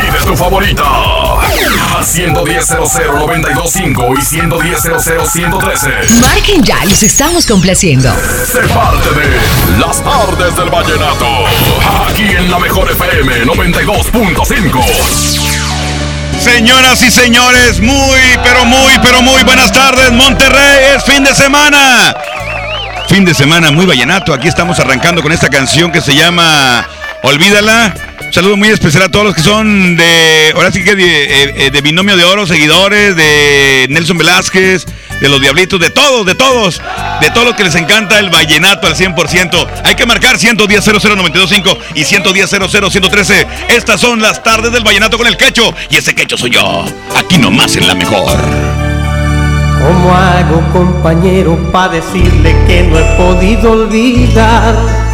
pide 0.00 0.18
tu 0.24 0.36
favorita. 0.36 0.84
A 0.84 2.02
110 2.02 2.68
925 2.70 4.14
y 4.16 4.22
110 4.22 4.82
113 5.32 6.20
Marquen 6.20 6.62
ya, 6.62 6.84
los 6.84 7.02
estamos 7.02 7.46
complaciendo. 7.46 8.14
Sé 8.44 8.60
parte 8.68 9.08
de 9.10 9.78
Las 9.78 10.02
tardes 10.02 10.54
del 10.56 10.70
vallenato. 10.70 11.26
Aquí 12.08 12.22
en 12.22 12.50
la 12.50 12.58
mejor 12.58 12.90
FM 12.90 13.44
92.5. 13.46 14.84
Señoras 16.38 17.02
y 17.02 17.10
señores, 17.10 17.80
muy, 17.80 18.20
pero 18.44 18.64
muy, 18.64 18.92
pero 19.02 19.22
muy 19.22 19.42
buenas 19.42 19.72
tardes, 19.72 20.12
Monterrey. 20.12 20.94
Es 20.96 21.04
fin 21.04 21.24
de 21.24 21.34
semana. 21.34 22.14
Fin 23.08 23.24
de 23.24 23.34
semana 23.34 23.72
muy 23.72 23.86
vallenato. 23.86 24.32
Aquí 24.32 24.46
estamos 24.48 24.78
arrancando 24.78 25.22
con 25.22 25.32
esta 25.32 25.48
canción 25.48 25.90
que 25.90 26.00
se 26.00 26.14
llama 26.14 26.86
Olvídala. 27.22 27.94
Un 28.28 28.34
saludo 28.34 28.58
muy 28.58 28.68
especial 28.68 29.04
a 29.04 29.08
todos 29.08 29.24
los 29.24 29.34
que 29.34 29.42
son 29.42 29.96
de, 29.96 30.52
ahora 30.54 30.70
sí 30.70 30.84
que 30.84 30.94
de, 30.94 31.04
eh, 31.04 31.54
eh, 31.56 31.70
de 31.70 31.80
Binomio 31.80 32.14
de 32.14 32.24
Oro, 32.24 32.46
seguidores 32.46 33.16
de 33.16 33.86
Nelson 33.88 34.18
Velázquez, 34.18 34.84
de 35.18 35.28
los 35.30 35.40
Diablitos, 35.40 35.80
de 35.80 35.88
todos, 35.88 36.26
de 36.26 36.34
todos, 36.34 36.78
de 37.22 37.30
todos 37.30 37.46
los 37.46 37.56
que 37.56 37.64
les 37.64 37.74
encanta 37.74 38.18
el 38.18 38.28
vallenato 38.28 38.86
al 38.86 38.94
100%. 38.96 39.66
Hay 39.82 39.94
que 39.94 40.04
marcar 40.04 40.38
110 40.38 40.84
00925 40.84 41.78
y 41.94 42.04
110 42.04 42.50
113 42.50 43.46
Estas 43.70 43.98
son 43.98 44.20
las 44.20 44.42
tardes 44.42 44.72
del 44.72 44.84
vallenato 44.84 45.16
con 45.16 45.26
el 45.26 45.38
quecho 45.38 45.74
y 45.88 45.96
ese 45.96 46.14
quecho 46.14 46.36
soy 46.36 46.50
yo. 46.50 46.84
Aquí 47.16 47.38
nomás 47.38 47.76
en 47.76 47.88
la 47.88 47.94
mejor. 47.94 48.36
¿Cómo 49.82 50.14
hago, 50.14 50.70
compañero, 50.74 51.56
para 51.72 51.94
decirle 51.94 52.54
que 52.66 52.82
no 52.82 52.98
he 52.98 53.04
podido 53.16 53.72
olvidar? 53.72 55.07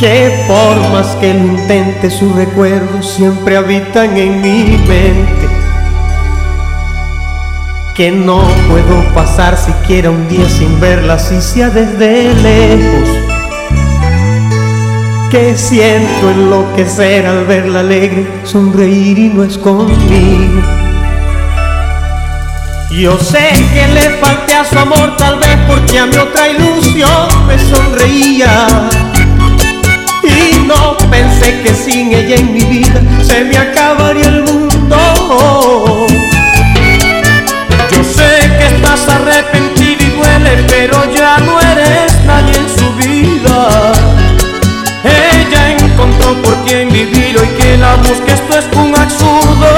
Que 0.00 0.46
por 0.48 0.78
más 0.92 1.08
que 1.16 1.34
lo 1.34 1.44
intente, 1.44 2.08
sus 2.08 2.34
recuerdos 2.34 3.06
siempre 3.06 3.58
habitan 3.58 4.16
en 4.16 4.40
mi 4.40 4.78
mente. 4.88 5.46
Que 7.94 8.10
no 8.10 8.40
puedo 8.70 9.04
pasar 9.12 9.58
siquiera 9.58 10.08
un 10.08 10.26
día 10.26 10.48
sin 10.48 10.80
verla, 10.80 11.18
si 11.18 11.42
sea 11.42 11.68
desde 11.68 12.32
lejos. 12.32 13.08
Que 15.30 15.54
siento 15.54 16.30
enloquecer 16.30 17.26
al 17.26 17.44
verla 17.44 17.80
alegre, 17.80 18.26
sonreír 18.44 19.18
y 19.18 19.28
no 19.28 19.44
es 19.44 19.58
conmigo. 19.58 20.62
Yo 22.90 23.18
sé 23.18 23.50
que 23.74 23.86
le 23.86 24.16
falté 24.16 24.54
a 24.54 24.64
su 24.64 24.78
amor 24.78 25.14
tal 25.18 25.38
vez 25.38 25.58
porque 25.68 25.98
a 25.98 26.06
mi 26.06 26.16
otra 26.16 26.48
ilusión 26.48 27.46
me 27.46 27.58
sonreía 27.58 28.88
no 30.70 30.96
pensé 31.10 31.60
que 31.62 31.74
sin 31.74 32.12
ella 32.12 32.36
en 32.36 32.52
mi 32.52 32.60
vida 32.60 33.00
se 33.22 33.44
me 33.44 33.56
acabaría 33.58 34.26
el 34.26 34.42
mundo 34.44 34.96
Yo 37.92 38.00
sé 38.16 38.30
que 38.58 38.66
estás 38.74 39.08
arrepentido 39.08 40.00
y 40.06 40.10
duele 40.16 40.52
pero 40.68 40.96
ya 41.12 41.38
no 41.38 41.60
eres 41.72 42.12
nadie 42.24 42.54
en 42.64 42.68
su 42.78 42.88
vida 43.02 43.58
Ella 45.02 45.62
encontró 45.76 46.40
por 46.42 46.54
quien 46.64 46.88
vivir 46.88 47.36
hoy 47.38 47.48
que 47.58 47.76
la 47.76 47.96
busque 47.96 48.32
esto 48.32 48.58
es 48.60 48.66
un 48.76 48.94
absurdo 49.04 49.68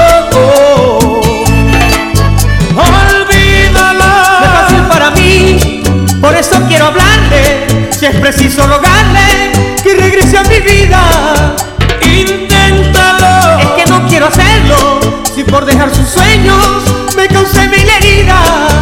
Olvídala. 2.85 4.13
No 4.41 4.45
es 4.45 4.51
fácil 4.59 4.83
para 4.93 5.11
mí, 5.11 5.83
por 6.19 6.35
eso 6.35 6.55
quiero 6.67 6.87
hablarle. 6.87 7.89
Si 7.91 8.05
es 8.07 8.15
preciso 8.15 8.65
rogarle 8.67 8.92
por 15.53 15.65
dejar 15.65 15.93
sus 15.93 16.09
sueños 16.09 16.65
me 17.15 17.27
causé 17.27 17.67
mil 17.67 17.87
heridas. 17.87 18.73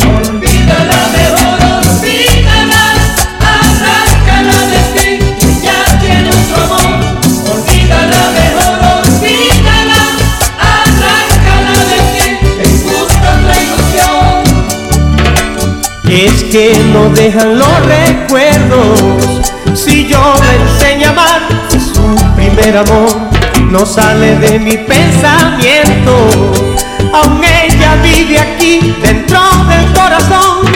Olvídala 0.00 1.00
mejor, 1.12 1.58
olvídala. 1.84 2.84
Arráncala 3.54 4.58
de 4.72 4.80
ti, 4.94 5.08
ya 5.62 5.80
tiene 6.00 6.30
otro 6.30 6.56
amor. 6.64 6.96
Olvídala 7.52 8.22
mejor, 8.38 8.76
olvídala. 8.96 10.02
Arráncala 10.78 11.76
de 11.92 11.98
ti, 12.12 12.26
que 12.56 12.66
busca 12.78 13.26
otra 13.36 13.54
ilusión. 13.66 14.40
Es 16.08 16.36
que 16.44 16.64
no 16.94 17.02
dejan 17.10 17.58
los 17.58 17.76
recuerdos. 17.84 19.42
Si 19.74 20.06
yo 20.06 20.22
le 20.40 20.52
enseño 20.62 21.08
a 21.08 21.10
amar, 21.10 21.40
su 21.78 22.02
primer 22.36 22.74
amor 22.78 23.15
no 23.70 23.84
sale 23.84 24.36
de 24.36 24.58
mi 24.58 24.76
pensamiento. 24.76 26.12
Aún 27.12 27.42
ella 27.44 27.96
vive 28.02 28.38
aquí 28.38 28.94
dentro 29.02 29.40
del 29.68 29.92
corazón. 29.92 30.75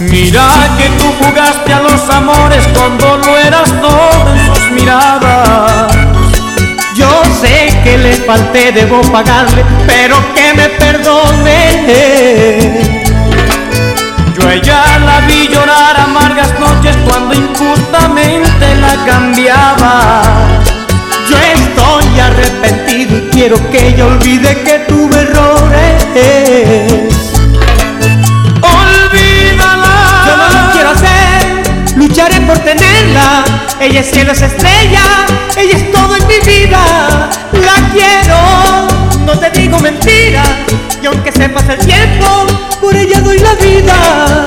Mira 0.00 0.48
que 0.78 0.88
tú 0.98 1.12
jugaste 1.22 1.74
a 1.74 1.80
los 1.80 2.08
amores 2.08 2.66
cuando 2.74 3.18
no 3.18 3.36
eras 3.36 3.70
todo 3.82 4.34
en 4.34 4.46
sus 4.46 4.70
miradas. 4.70 5.92
Yo 6.94 7.22
sé 7.38 7.78
que 7.84 7.98
le 7.98 8.14
falté, 8.14 8.72
debo 8.72 9.02
pagarle, 9.12 9.62
pero 9.86 10.16
que 10.34 10.54
me 10.54 10.70
perdone. 10.70 11.90
Yo 14.38 14.48
ella 14.48 14.98
la 15.00 15.20
vi 15.26 15.48
llorar 15.48 16.00
amargas 16.00 16.58
noches 16.58 16.96
cuando 17.06 17.34
injustamente 17.34 18.74
la 18.76 19.04
cambiaba. 19.04 20.22
Yo 21.28 21.36
estoy 21.36 22.20
arrepentido 22.20 23.18
y 23.18 23.28
quiero 23.32 23.70
que 23.70 23.88
ella 23.88 24.06
olvide 24.06 24.62
que 24.62 24.78
tuve 24.88 25.20
errores. 25.20 26.70
ella 33.80 34.00
es 34.00 34.10
cielo, 34.10 34.32
es 34.32 34.42
estrella, 34.42 35.02
ella 35.56 35.76
es 35.76 35.92
todo 35.92 36.16
en 36.16 36.26
mi 36.26 36.38
vida, 36.40 37.28
la 37.52 37.88
quiero, 37.92 39.24
no 39.24 39.38
te 39.38 39.50
digo 39.50 39.78
mentiras, 39.80 40.48
y 41.02 41.06
aunque 41.06 41.32
se 41.32 41.48
pase 41.48 41.72
el 41.72 41.78
tiempo, 41.78 42.46
por 42.80 42.94
ella 42.94 43.20
doy 43.20 43.38
la 43.38 43.54
vida. 43.54 44.39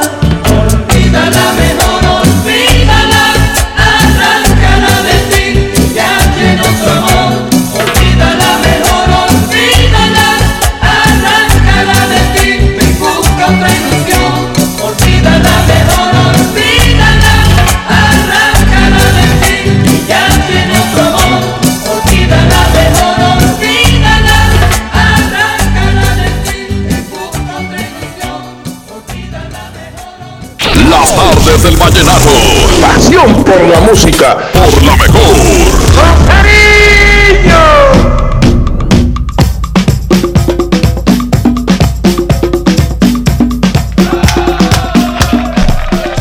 Vallenato. 31.94 32.30
Pasión 32.82 33.44
por 33.44 33.62
la 33.62 33.80
música. 33.82 34.38
Por 34.54 34.84
la 34.84 34.96
mejor. 34.96 35.22
¡Con 35.96 36.26
cariño! 36.26 37.64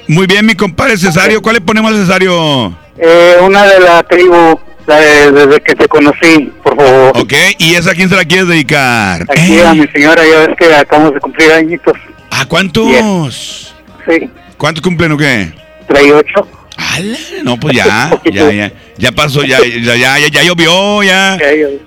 Muy 0.07 0.27
bien, 0.27 0.45
mi 0.45 0.55
compadre 0.55 0.97
Cesario. 0.97 1.41
¿Cuál 1.41 1.55
le 1.55 1.61
ponemos 1.61 1.91
a 1.93 1.95
Cesario? 1.97 2.75
Eh, 2.97 3.35
una 3.41 3.65
de 3.65 3.79
la 3.79 4.03
tribu, 4.03 4.59
la 4.87 4.97
de- 4.97 5.31
desde 5.31 5.59
que 5.61 5.75
te 5.75 5.87
conocí, 5.87 6.51
por 6.63 6.75
favor. 6.75 7.11
Ok, 7.17 7.33
¿y 7.57 7.75
esa 7.75 7.91
a 7.91 7.93
quién 7.95 8.09
se 8.09 8.15
la 8.15 8.23
quieres 8.25 8.47
dedicar? 8.47 9.23
Aquí 9.23 9.55
Eh, 9.59 9.65
a 9.65 9.73
mi 9.73 9.87
señora, 9.87 10.21
ya 10.25 10.47
ves 10.47 10.57
que 10.57 10.73
acabamos 10.73 11.13
de 11.15 11.19
cumplir 11.19 11.51
añitos. 11.51 11.97
¿A 12.31 12.45
cuántos? 12.45 13.73
Sí, 14.07 14.29
¿Cuántos 14.57 14.81
cumplen 14.81 15.11
o 15.13 15.17
qué? 15.17 15.51
trae 15.87 16.11
ocho. 16.13 16.47
¡Ala! 16.77 17.17
No, 17.43 17.57
pues 17.59 17.75
ya, 17.75 18.09
ya, 18.25 18.51
ya, 18.51 18.71
ya 18.97 19.11
pasó, 19.11 19.43
ya, 19.43 19.59
ya, 19.59 19.95
ya, 19.95 20.19
ya, 20.19 20.27
ya 20.27 20.43
llovió, 20.43 21.03
ya. 21.03 21.37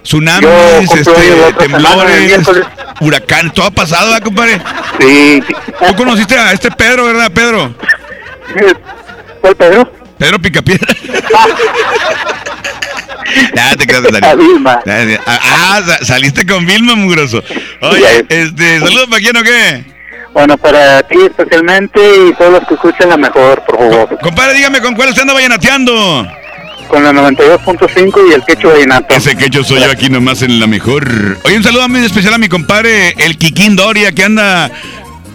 Tsunamis, 0.02 0.90
este, 0.94 1.52
temblores, 1.58 2.40
huracanes, 3.00 3.52
todo 3.52 3.66
ha 3.66 3.70
pasado, 3.70 4.10
¿verdad, 4.10 4.22
compadre? 4.24 4.60
Sí. 5.00 5.42
Tú 5.88 5.96
conociste 5.96 6.36
a 6.38 6.52
este 6.52 6.70
Pedro, 6.70 7.06
¿verdad, 7.06 7.30
Pedro? 7.32 7.74
¿Cuál 9.40 9.56
Pedro? 9.56 9.92
Pedro 10.18 10.38
Picapiedra. 10.40 10.94
Nada, 13.54 13.76
te 13.76 13.86
creas. 13.86 14.02
Ah, 15.26 15.82
sa- 15.84 16.04
saliste 16.04 16.46
con 16.46 16.64
Vilma, 16.64 16.94
mugroso. 16.94 17.42
Oye, 17.82 18.24
es. 18.28 18.46
este, 18.48 18.78
saludos 18.80 19.06
para 19.08 19.20
quién 19.20 19.36
o 19.36 19.42
qué. 19.42 19.84
Bueno, 20.36 20.58
para 20.58 21.02
ti 21.02 21.16
especialmente 21.30 21.98
y 21.98 22.34
todos 22.34 22.52
los 22.52 22.68
que 22.68 22.74
escuchan 22.74 23.08
la 23.08 23.16
mejor, 23.16 23.64
por 23.64 23.78
favor. 23.78 24.18
Compadre, 24.20 24.52
dígame 24.52 24.82
con 24.82 24.94
cuál 24.94 25.08
usted 25.08 25.22
anda 25.22 25.32
vallenateando. 25.32 26.28
Con 26.88 27.02
la 27.02 27.10
92.5 27.10 28.28
y 28.28 28.34
el 28.34 28.44
quecho 28.44 28.68
vallenato. 28.68 29.14
Ese 29.14 29.34
que 29.34 29.48
yo 29.48 29.64
soy 29.64 29.80
yo 29.80 29.90
aquí 29.90 30.10
nomás 30.10 30.42
en 30.42 30.60
la 30.60 30.66
mejor. 30.66 31.38
Oye, 31.42 31.56
un 31.56 31.62
saludo 31.62 31.88
muy 31.88 32.04
especial 32.04 32.34
a 32.34 32.38
mi 32.38 32.50
compadre, 32.50 33.14
el 33.16 33.38
Kikín 33.38 33.76
Doria, 33.76 34.12
que 34.12 34.24
anda 34.24 34.70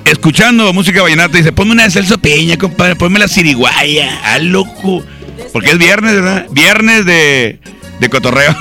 escuchando 0.05 0.71
música 0.71 1.01
vallenata. 1.01 1.35
Dice, 1.35 1.51
ponme 1.51 1.71
una 1.71 1.85
de 1.85 1.89
Celso 1.89 2.19
Peña, 2.19 2.59
compadre, 2.59 2.95
ponme 2.95 3.17
la 3.17 3.27
Siriguaya. 3.27 4.19
Ah, 4.23 4.37
loco. 4.37 5.03
Porque 5.51 5.71
es 5.71 5.79
viernes, 5.79 6.13
¿verdad? 6.13 6.45
Viernes 6.51 7.07
de, 7.07 7.59
de 7.99 8.09
cotorreo. 8.09 8.55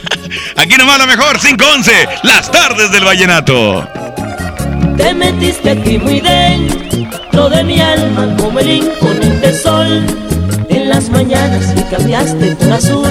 aquí 0.56 0.76
nomás 0.76 0.98
la 0.98 1.06
mejor, 1.06 1.38
511, 1.38 2.08
las 2.24 2.50
tardes 2.50 2.90
del 2.90 3.04
vallenato. 3.04 3.88
Te 4.96 5.14
metiste 5.14 5.70
aquí 5.70 5.98
muy 5.98 6.20
dentro 6.20 7.48
de 7.48 7.64
mi 7.64 7.80
alma 7.80 8.36
como 8.38 8.58
el 8.60 8.70
imponente 8.70 9.52
sol 9.52 10.04
en 10.68 10.88
las 10.88 11.10
mañanas 11.10 11.74
y 11.76 11.82
cambiaste 11.82 12.56
por 12.56 12.72
azul 12.72 13.08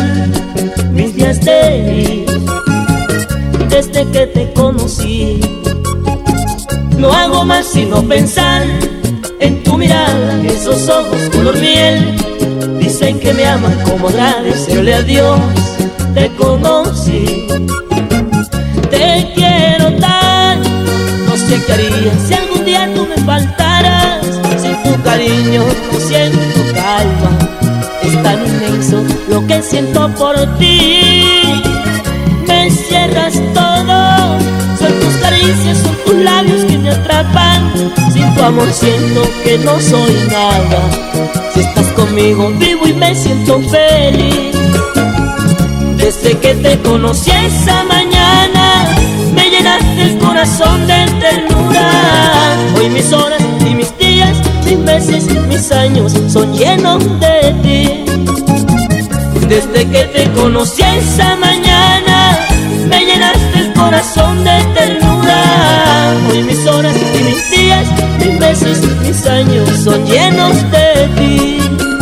mis 0.91 1.15
días 1.15 1.39
de 1.45 2.25
desde 3.69 4.05
que 4.11 4.27
te 4.27 4.53
conocí. 4.53 5.39
No 6.97 7.11
hago 7.11 7.43
más 7.45 7.65
sino 7.65 8.01
pensar 8.03 8.63
en 9.39 9.63
tu 9.63 9.77
mirada, 9.77 10.41
esos 10.45 10.87
ojos 10.89 11.29
color 11.31 11.59
miel. 11.59 12.15
Dicen 12.79 13.19
que 13.19 13.33
me 13.33 13.45
aman 13.45 13.77
como 13.83 14.07
agradecerle 14.09 14.93
a 14.93 15.01
Dios 15.01 15.39
te 16.15 16.29
conocí. 16.35 17.47
Te 18.89 19.31
quiero 19.35 19.91
tanto, 19.99 20.44
si 22.27 22.33
algún 22.33 22.65
día 22.65 22.89
tú 22.93 23.07
me 23.07 23.17
faltaras. 23.23 24.25
Sin 24.61 24.75
tu 24.83 25.01
cariño 25.03 25.63
no 25.91 25.99
siento 25.99 26.59
calma, 26.73 27.31
es 28.03 28.23
tan 28.23 28.45
inmenso 28.45 29.03
lo 29.29 29.45
que 29.47 29.61
siento 29.61 30.09
por 30.15 30.35
ti. 30.57 31.61
Me 32.47 32.69
cierras 32.69 33.33
todo, 33.53 34.39
son 34.79 34.99
tus 34.99 35.13
caricias, 35.21 35.77
son 35.77 35.95
tus 36.05 36.15
labios 36.15 36.65
que 36.65 36.77
me 36.77 36.89
atrapan. 36.89 37.71
Sin 38.11 38.35
tu 38.35 38.43
amor 38.43 38.71
siento 38.71 39.21
que 39.43 39.57
no 39.59 39.79
soy 39.79 40.13
nada. 40.29 40.81
Si 41.53 41.61
estás 41.61 41.87
conmigo 41.93 42.49
vivo 42.59 42.87
y 42.87 42.93
me 42.93 43.15
siento 43.15 43.61
feliz. 43.61 44.55
Desde 45.97 46.37
que 46.37 46.53
te 46.55 46.79
conocí 46.81 47.31
esa 47.31 47.83
mañana, 47.85 48.14
corazón 50.45 50.87
de 50.87 51.05
ternura. 51.19 51.89
Hoy 52.77 52.89
mis 52.89 53.11
horas 53.11 53.41
y 53.65 53.73
mis 53.73 53.97
días, 53.97 54.37
mis 54.63 54.77
meses, 54.77 55.25
mis 55.47 55.71
años 55.71 56.13
son 56.27 56.53
llenos 56.53 57.03
de 57.19 57.55
ti. 57.63 58.05
Desde 59.47 59.89
que 59.89 60.03
te 60.03 60.31
conocí 60.31 60.83
esa 60.83 61.35
mañana, 61.37 62.37
me 62.87 63.05
llenaste 63.05 63.59
el 63.59 63.73
corazón 63.73 64.43
de 64.43 64.63
ternura. 64.75 66.13
Hoy 66.29 66.43
mis 66.43 66.65
horas 66.67 66.95
y 66.95 67.23
mis 67.23 67.51
días, 67.51 67.87
mis 68.19 68.39
meses, 68.39 68.81
mis 69.01 69.25
años 69.25 69.67
son 69.83 70.05
llenos 70.05 70.55
de 70.71 71.09
ti. 71.17 71.94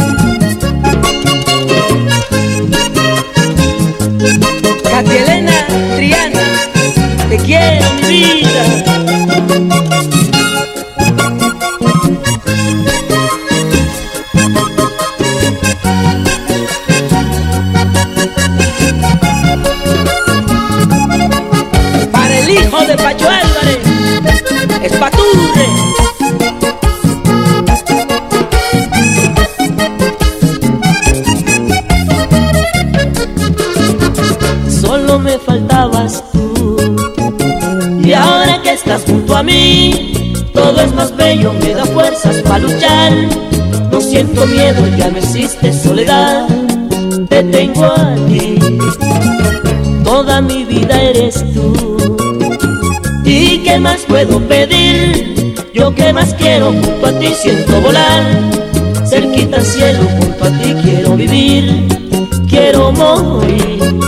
Junto 39.33 39.37
a 39.37 39.43
mí, 39.43 40.33
todo 40.53 40.81
es 40.81 40.93
más 40.93 41.15
bello, 41.15 41.53
me 41.53 41.73
da 41.73 41.85
fuerzas 41.85 42.35
para 42.43 42.59
luchar. 42.59 43.11
No 43.91 43.99
siento 43.99 44.45
miedo, 44.45 44.85
ya 44.97 45.09
no 45.09 45.17
existe 45.17 45.73
soledad, 45.73 46.47
te 47.29 47.43
tengo 47.43 47.85
aquí. 47.85 48.59
Toda 50.03 50.41
mi 50.41 50.65
vida 50.65 51.01
eres 51.01 51.43
tú. 51.53 51.97
¿Y 53.25 53.59
qué 53.59 53.79
más 53.79 54.01
puedo 54.07 54.39
pedir? 54.41 55.55
Yo 55.73 55.95
que 55.95 56.13
más 56.13 56.33
quiero 56.35 56.67
junto 56.67 57.07
a 57.07 57.11
ti 57.19 57.33
siento 57.41 57.81
volar. 57.81 58.23
Cerquita 59.05 59.57
al 59.57 59.65
cielo, 59.65 60.03
junto 60.19 60.45
a 60.45 60.49
ti 60.49 60.75
quiero 60.83 61.15
vivir, 61.15 61.87
quiero 62.47 62.91
morir. 62.91 63.99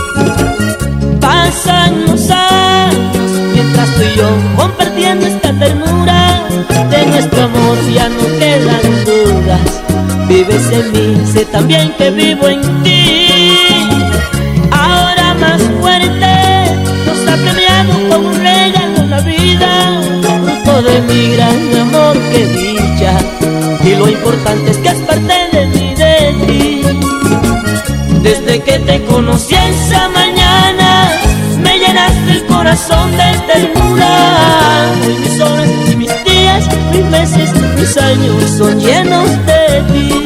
Pasan 1.20 2.06
los 2.06 2.25
vives 10.56 10.92
mí, 10.92 11.26
sé 11.32 11.44
también 11.46 11.92
que 11.98 12.10
vivo 12.10 12.48
en 12.48 12.60
ti. 12.82 13.28
Ahora 14.70 15.34
más 15.34 15.62
fuerte, 15.80 16.34
nos 17.06 17.28
ha 17.28 17.36
premiado 17.36 18.08
con 18.08 18.26
un 18.26 18.34
regalo 18.34 19.06
la 19.06 19.20
vida, 19.20 20.00
fruto 20.22 20.82
de 20.82 21.00
mi 21.02 21.34
gran 21.34 21.76
amor 21.80 22.16
que 22.30 22.46
dicha. 22.46 23.18
Y 23.84 23.94
lo 23.94 24.08
importante 24.08 24.70
es 24.70 24.78
que 24.78 24.88
es 24.88 25.00
parte 25.00 25.34
de 25.52 25.66
mí, 25.66 25.94
de 25.94 26.46
ti. 26.46 26.82
Desde 28.22 28.60
que 28.60 28.78
te 28.80 29.04
conocí 29.04 29.54
esa 29.54 30.08
mañana, 30.08 31.12
me 31.60 31.78
llenaste 31.78 32.32
el 32.32 32.46
corazón 32.46 33.10
de 33.12 33.38
ternura. 33.46 34.92
Mis 35.20 35.40
horas 35.40 35.70
y 35.90 35.96
mis 35.96 36.24
días, 36.24 36.64
mis 36.92 37.04
meses, 37.04 37.50
mis 37.76 37.96
años 37.96 38.50
son 38.58 38.80
llenos 38.80 39.28
de 39.46 39.82
ti. 39.92 40.25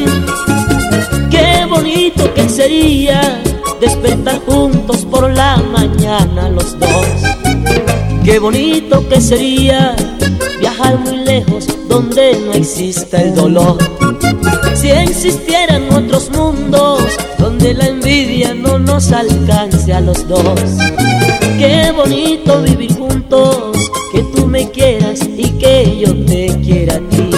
Bonito 8.41 9.07
que 9.07 9.21
sería 9.21 9.95
viajar 10.59 10.99
muy 10.99 11.19
lejos 11.19 11.67
donde 11.89 12.39
no 12.47 12.53
exista 12.55 13.21
el 13.21 13.35
dolor. 13.35 13.77
Si 14.75 14.91
existieran 14.91 15.93
otros 15.93 16.31
mundos 16.31 17.03
donde 17.39 17.75
la 17.75 17.87
envidia 17.87 18.55
no 18.55 18.79
nos 18.79 19.13
alcance 19.13 19.93
a 19.93 20.01
los 20.01 20.27
dos. 20.27 20.59
Qué 21.59 21.93
bonito 21.95 22.63
vivir 22.63 22.95
juntos, 22.95 23.77
que 24.13 24.23
tú 24.35 24.47
me 24.47 24.71
quieras 24.71 25.21
y 25.37 25.51
que 25.51 25.99
yo 26.01 26.15
te 26.25 26.59
quiera 26.63 26.95
a 26.95 27.11
ti. 27.11 27.31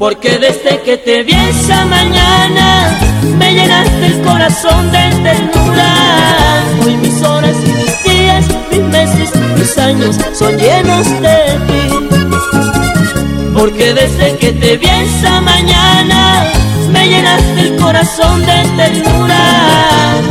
Porque 0.00 0.38
desde 0.38 0.82
que 0.82 0.96
te 0.96 1.22
vi 1.22 1.32
esa 1.32 1.84
mañana, 1.84 2.98
me 3.38 3.54
llenaste 3.54 4.06
el 4.06 4.22
corazón 4.22 4.90
de 4.90 5.10
ternura. 5.22 6.64
Hoy 6.84 6.96
mis 6.96 7.22
horas 7.22 7.35
son 10.32 10.56
llenos 10.58 11.08
de 11.20 11.58
ti. 11.66 11.84
Porque 13.54 13.94
desde 13.94 14.36
que 14.36 14.52
te 14.52 14.76
vi 14.76 14.86
esa 14.86 15.40
mañana, 15.40 16.44
me 16.92 17.08
llenaste 17.08 17.60
el 17.60 17.76
corazón 17.76 18.44
de 18.44 18.62
ternura. 18.76 19.38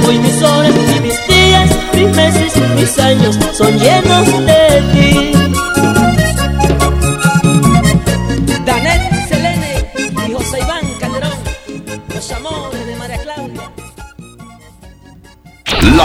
Hoy 0.08 0.20
mis 0.20 0.42
horas 0.42 0.72
y 0.96 1.00
mis 1.00 1.28
días, 1.28 1.70
mis 1.94 2.16
meses, 2.16 2.54
mis 2.76 2.98
años 3.00 3.38
son 3.54 3.78
llenos 3.80 4.28
de 4.46 4.84
ti. 4.94 5.35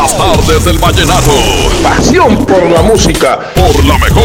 Las 0.01 0.17
tardes 0.17 0.65
del 0.65 0.79
vallenato. 0.79 1.31
Pasión 1.83 2.47
por 2.47 2.63
la 2.71 2.81
música. 2.81 3.39
Por 3.55 3.85
la 3.85 3.99
mejor. 3.99 4.25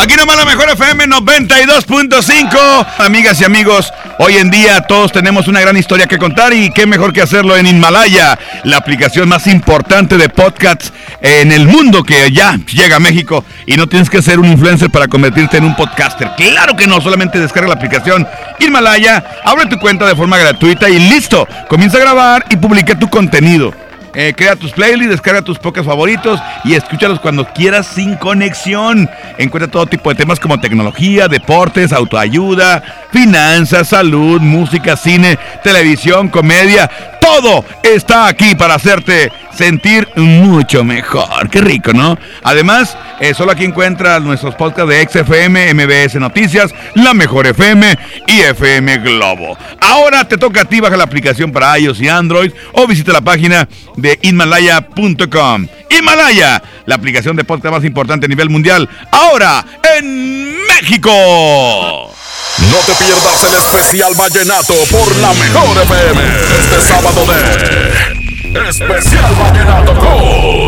Aquí 0.00 0.16
nomás 0.16 0.36
la 0.36 0.44
mejor 0.44 0.68
FM 0.70 1.06
92.5. 1.06 2.86
Amigas 2.98 3.40
y 3.40 3.44
amigos, 3.44 3.92
hoy 4.18 4.36
en 4.36 4.50
día 4.50 4.80
todos 4.82 5.12
tenemos 5.12 5.48
una 5.48 5.60
gran 5.60 5.76
historia 5.76 6.06
que 6.06 6.18
contar 6.18 6.52
y 6.52 6.70
qué 6.70 6.86
mejor 6.86 7.12
que 7.12 7.22
hacerlo 7.22 7.56
en 7.56 7.66
Himalaya, 7.66 8.38
la 8.64 8.76
aplicación 8.76 9.28
más 9.28 9.46
importante 9.46 10.16
de 10.16 10.28
podcasts 10.28 10.92
en 11.20 11.52
el 11.52 11.66
mundo 11.66 12.04
que 12.04 12.30
ya 12.30 12.58
llega 12.72 12.96
a 12.96 13.00
México 13.00 13.44
y 13.66 13.76
no 13.76 13.86
tienes 13.86 14.10
que 14.10 14.22
ser 14.22 14.38
un 14.38 14.46
influencer 14.46 14.90
para 14.90 15.08
convertirte 15.08 15.56
en 15.56 15.64
un 15.64 15.74
podcaster. 15.76 16.30
Claro 16.36 16.76
que 16.76 16.86
no, 16.86 17.00
solamente 17.00 17.38
descarga 17.38 17.68
la 17.68 17.74
aplicación 17.74 18.26
Himalaya, 18.58 19.24
abre 19.44 19.66
tu 19.66 19.78
cuenta 19.78 20.06
de 20.06 20.14
forma 20.14 20.38
gratuita 20.38 20.88
y 20.88 20.98
listo, 20.98 21.46
comienza 21.68 21.98
a 21.98 22.00
grabar 22.00 22.44
y 22.50 22.56
publica 22.56 22.98
tu 22.98 23.08
contenido. 23.08 23.87
Eh, 24.14 24.32
crea 24.36 24.56
tus 24.56 24.72
playlists, 24.72 25.10
descarga 25.10 25.42
tus 25.42 25.58
podcasts 25.58 25.86
favoritos 25.86 26.40
y 26.64 26.74
escúchalos 26.74 27.20
cuando 27.20 27.46
quieras 27.46 27.86
sin 27.86 28.14
conexión. 28.16 29.08
Encuentra 29.36 29.70
todo 29.70 29.86
tipo 29.86 30.10
de 30.10 30.16
temas 30.16 30.40
como 30.40 30.58
tecnología, 30.58 31.28
deportes, 31.28 31.92
autoayuda, 31.92 32.82
finanzas, 33.12 33.88
salud, 33.88 34.40
música, 34.40 34.96
cine, 34.96 35.38
televisión, 35.62 36.28
comedia. 36.28 36.90
Todo 37.30 37.62
está 37.82 38.26
aquí 38.26 38.54
para 38.54 38.74
hacerte 38.74 39.30
sentir 39.52 40.08
mucho 40.16 40.82
mejor. 40.82 41.50
Qué 41.50 41.60
rico, 41.60 41.92
¿no? 41.92 42.18
Además, 42.42 42.96
eh, 43.20 43.34
solo 43.34 43.52
aquí 43.52 43.64
encuentras 43.64 44.22
nuestros 44.22 44.54
podcasts 44.54 44.88
de 44.88 45.06
XFM, 45.06 45.74
MBS 45.74 46.18
Noticias, 46.18 46.74
La 46.94 47.12
Mejor 47.12 47.46
FM 47.46 47.98
y 48.26 48.40
FM 48.40 48.98
Globo. 48.98 49.58
Ahora 49.78 50.26
te 50.26 50.38
toca 50.38 50.62
a 50.62 50.64
ti, 50.64 50.80
baja 50.80 50.96
la 50.96 51.04
aplicación 51.04 51.52
para 51.52 51.78
iOS 51.78 52.00
y 52.00 52.08
Android 52.08 52.50
o 52.72 52.86
visita 52.86 53.12
la 53.12 53.20
página 53.20 53.68
de 53.96 54.18
Himalaya.com. 54.22 55.68
Himalaya, 55.90 56.62
la 56.86 56.94
aplicación 56.94 57.36
de 57.36 57.44
podcast 57.44 57.74
más 57.74 57.84
importante 57.84 58.24
a 58.24 58.28
nivel 58.28 58.48
mundial, 58.48 58.88
ahora 59.12 59.64
en 59.98 60.56
México. 60.66 61.12
No 62.66 62.78
te 62.84 62.92
pierdas 62.94 63.44
el 63.44 63.54
especial 63.54 64.14
vallenato 64.16 64.74
por 64.90 65.16
la 65.18 65.32
mejor 65.34 65.78
FM. 65.80 66.20
Este 66.58 66.80
sábado 66.80 67.24
de 67.24 68.68
Especial 68.68 69.32
Vallenato 69.40 69.94
con 69.94 70.66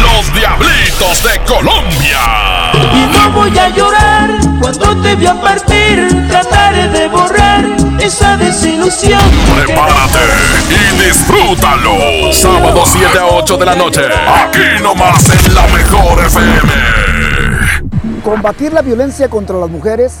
Los 0.00 0.32
Diablitos 0.32 1.22
de 1.22 1.38
Colombia. 1.44 2.72
Y 2.72 3.06
no 3.12 3.30
voy 3.32 3.58
a 3.58 3.68
llorar 3.68 4.30
cuando 4.58 5.02
te 5.02 5.14
vea 5.16 5.38
partir, 5.38 6.28
trataré 6.28 6.88
de 6.88 7.08
borrar 7.08 7.64
esa 8.00 8.38
desilusión. 8.38 9.20
Prepárate 9.54 10.18
y 10.70 11.04
disfrútalo. 11.04 12.32
Sábado 12.32 12.84
7 12.86 13.18
a 13.18 13.26
8 13.26 13.56
de 13.58 13.66
la 13.66 13.74
noche. 13.74 14.00
Aquí 14.06 14.82
nomás 14.82 15.28
en 15.46 15.54
la 15.54 15.66
mejor 15.66 16.24
FM. 16.24 16.72
Combatir 18.24 18.72
la 18.72 18.80
violencia 18.80 19.28
contra 19.28 19.58
las 19.58 19.68
mujeres 19.68 20.20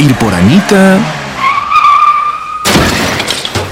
ir 0.00 0.14
por 0.16 0.34
Anita. 0.34 0.98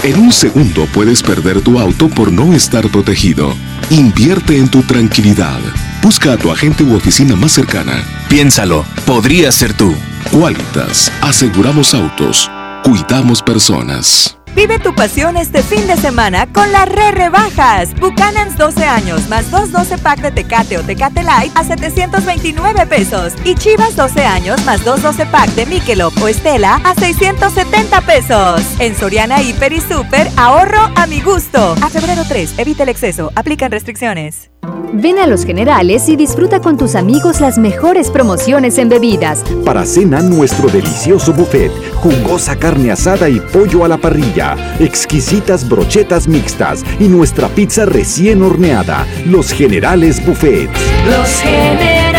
En 0.02 0.18
un 0.18 0.32
segundo 0.32 0.86
puedes 0.92 1.22
perder 1.22 1.60
tu 1.62 1.78
auto 1.78 2.08
por 2.08 2.30
no 2.30 2.52
estar 2.52 2.88
protegido. 2.88 3.54
Invierte 3.90 4.58
en 4.58 4.68
tu 4.68 4.82
tranquilidad. 4.82 5.60
Busca 6.02 6.34
a 6.34 6.36
tu 6.36 6.50
agente 6.50 6.84
u 6.84 6.94
oficina 6.94 7.36
más 7.36 7.52
cercana. 7.52 8.04
Piénsalo, 8.28 8.84
podría 9.06 9.50
ser 9.50 9.72
tú. 9.74 9.94
Qualitas, 10.30 11.10
aseguramos 11.22 11.94
autos, 11.94 12.50
cuidamos 12.82 13.40
personas. 13.42 14.36
Vive 14.54 14.78
tu 14.78 14.94
pasión 14.94 15.36
este 15.36 15.62
fin 15.62 15.86
de 15.88 15.96
semana 15.96 16.46
con 16.52 16.70
las 16.70 16.88
re 16.88 17.10
rebajas. 17.10 17.92
Buchanan's 17.98 18.56
12 18.56 18.84
años 18.84 19.28
más 19.28 19.50
2 19.50 19.72
12 19.72 19.98
pack 19.98 20.20
de 20.20 20.30
Tecate 20.30 20.78
o 20.78 20.82
Tecate 20.82 21.24
Light 21.24 21.52
a 21.56 21.64
729 21.64 22.86
pesos. 22.86 23.34
Y 23.44 23.56
Chivas 23.56 23.96
12 23.96 24.24
años 24.24 24.64
más 24.64 24.84
2 24.84 25.02
12 25.02 25.26
pack 25.26 25.50
de 25.50 25.66
Michelob 25.66 26.12
o 26.22 26.28
Estela 26.28 26.80
a 26.84 26.94
670 26.94 28.00
pesos. 28.02 28.62
En 28.78 28.94
Soriana 28.96 29.42
Hiper 29.42 29.72
y 29.72 29.80
Super, 29.80 30.30
ahorro 30.36 30.90
a 30.94 31.06
mi 31.06 31.20
gusto. 31.20 31.74
A 31.82 31.90
febrero 31.90 32.22
3, 32.26 32.58
evita 32.58 32.84
el 32.84 32.90
exceso. 32.90 33.32
Aplican 33.34 33.72
restricciones. 33.72 34.53
Ven 34.92 35.18
a 35.18 35.26
Los 35.26 35.44
Generales 35.44 36.08
y 36.08 36.16
disfruta 36.16 36.60
con 36.60 36.76
tus 36.76 36.94
amigos 36.94 37.40
las 37.40 37.58
mejores 37.58 38.10
promociones 38.10 38.78
en 38.78 38.88
bebidas. 38.88 39.42
Para 39.64 39.84
cena, 39.84 40.20
nuestro 40.22 40.68
delicioso 40.68 41.32
buffet, 41.32 41.72
jugosa 41.96 42.56
carne 42.56 42.92
asada 42.92 43.28
y 43.28 43.40
pollo 43.40 43.84
a 43.84 43.88
la 43.88 43.96
parrilla, 43.96 44.56
exquisitas 44.78 45.68
brochetas 45.68 46.28
mixtas 46.28 46.84
y 47.00 47.08
nuestra 47.08 47.48
pizza 47.48 47.86
recién 47.86 48.42
horneada. 48.42 49.06
Los 49.26 49.52
Generales 49.52 50.24
Buffet. 50.24 50.70
Los 51.06 51.40
Generales. 51.40 52.14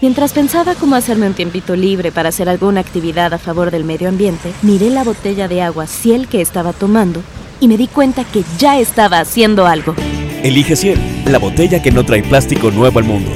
Mientras 0.00 0.32
pensaba 0.32 0.74
cómo 0.74 0.96
hacerme 0.96 1.28
un 1.28 1.34
tiempito 1.34 1.76
libre 1.76 2.10
para 2.10 2.30
hacer 2.30 2.48
alguna 2.48 2.80
actividad 2.80 3.32
a 3.34 3.38
favor 3.38 3.70
del 3.70 3.84
medio 3.84 4.08
ambiente, 4.08 4.52
miré 4.62 4.90
la 4.90 5.04
botella 5.04 5.46
de 5.46 5.62
agua 5.62 5.86
Ciel 5.86 6.26
que 6.26 6.40
estaba 6.40 6.72
tomando 6.72 7.22
y 7.60 7.68
me 7.68 7.76
di 7.76 7.86
cuenta 7.86 8.24
que 8.24 8.42
ya 8.58 8.80
estaba 8.80 9.20
haciendo 9.20 9.66
algo. 9.66 9.94
Elige 10.42 10.74
Ciel, 10.74 10.98
la 11.26 11.38
botella 11.38 11.80
que 11.80 11.92
no 11.92 12.04
trae 12.04 12.22
plástico 12.22 12.70
nuevo 12.72 12.98
al 12.98 13.04
mundo. 13.04 13.30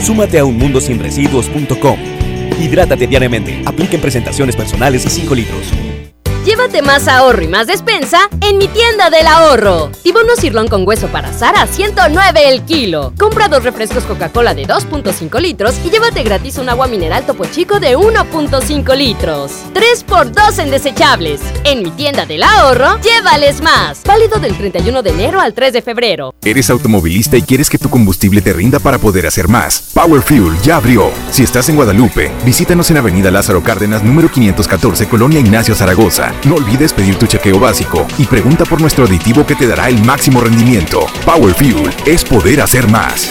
Súmate 0.00 0.38
a 0.38 0.44
unmundosinresiduos.com. 0.44 1.98
Hidrátate 2.58 3.06
diariamente. 3.06 3.60
Apliquen 3.66 4.00
presentaciones 4.00 4.56
personales 4.56 5.04
y 5.04 5.10
5 5.10 5.34
litros. 5.34 5.72
Llévate 6.46 6.80
más 6.80 7.08
ahorro 7.08 7.42
y 7.42 7.48
más 7.48 7.66
despensa 7.66 8.30
en 8.40 8.58
mi 8.58 8.68
tienda 8.68 9.10
del 9.10 9.26
ahorro. 9.26 9.90
Tibono 10.04 10.36
cirlón 10.36 10.68
con 10.68 10.86
hueso 10.86 11.08
para 11.08 11.30
asar 11.30 11.56
a 11.56 11.66
109 11.66 12.48
el 12.48 12.62
kilo. 12.62 13.12
Compra 13.18 13.48
dos 13.48 13.64
refrescos 13.64 14.04
Coca-Cola 14.04 14.54
de 14.54 14.64
2.5 14.64 15.40
litros 15.40 15.74
y 15.84 15.90
llévate 15.90 16.22
gratis 16.22 16.58
un 16.58 16.68
agua 16.68 16.86
mineral 16.86 17.26
Topo 17.26 17.46
Chico 17.46 17.80
de 17.80 17.96
1.5 17.96 18.96
litros. 18.96 19.50
3x2 19.74 20.62
en 20.62 20.70
desechables. 20.70 21.40
En 21.64 21.82
mi 21.82 21.90
tienda 21.90 22.26
del 22.26 22.44
ahorro, 22.44 23.00
llévales 23.00 23.60
más. 23.60 24.04
Válido 24.04 24.38
del 24.38 24.56
31 24.56 25.02
de 25.02 25.10
enero 25.10 25.40
al 25.40 25.52
3 25.52 25.72
de 25.72 25.82
febrero. 25.82 26.32
Eres 26.44 26.70
automovilista 26.70 27.36
y 27.36 27.42
quieres 27.42 27.68
que 27.68 27.78
tu 27.78 27.90
combustible 27.90 28.40
te 28.40 28.52
rinda 28.52 28.78
para 28.78 28.98
poder 28.98 29.26
hacer 29.26 29.48
más. 29.48 29.90
Power 29.92 30.22
Fuel 30.22 30.56
ya 30.62 30.76
abrió. 30.76 31.10
Si 31.32 31.42
estás 31.42 31.68
en 31.70 31.74
Guadalupe, 31.74 32.30
visítanos 32.44 32.88
en 32.92 32.98
Avenida 32.98 33.32
Lázaro 33.32 33.64
Cárdenas, 33.64 34.04
número 34.04 34.30
514, 34.30 35.08
Colonia 35.08 35.40
Ignacio 35.40 35.74
Zaragoza. 35.74 36.35
No 36.44 36.56
olvides 36.56 36.92
pedir 36.92 37.16
tu 37.16 37.26
chequeo 37.26 37.58
básico 37.58 38.06
y 38.18 38.24
pregunta 38.24 38.64
por 38.64 38.80
nuestro 38.80 39.04
aditivo 39.04 39.46
que 39.46 39.54
te 39.54 39.66
dará 39.66 39.88
el 39.88 40.02
máximo 40.04 40.40
rendimiento. 40.40 41.06
Power 41.24 41.54
Fuel 41.54 41.90
es 42.04 42.24
poder 42.24 42.60
hacer 42.60 42.88
más. 42.88 43.30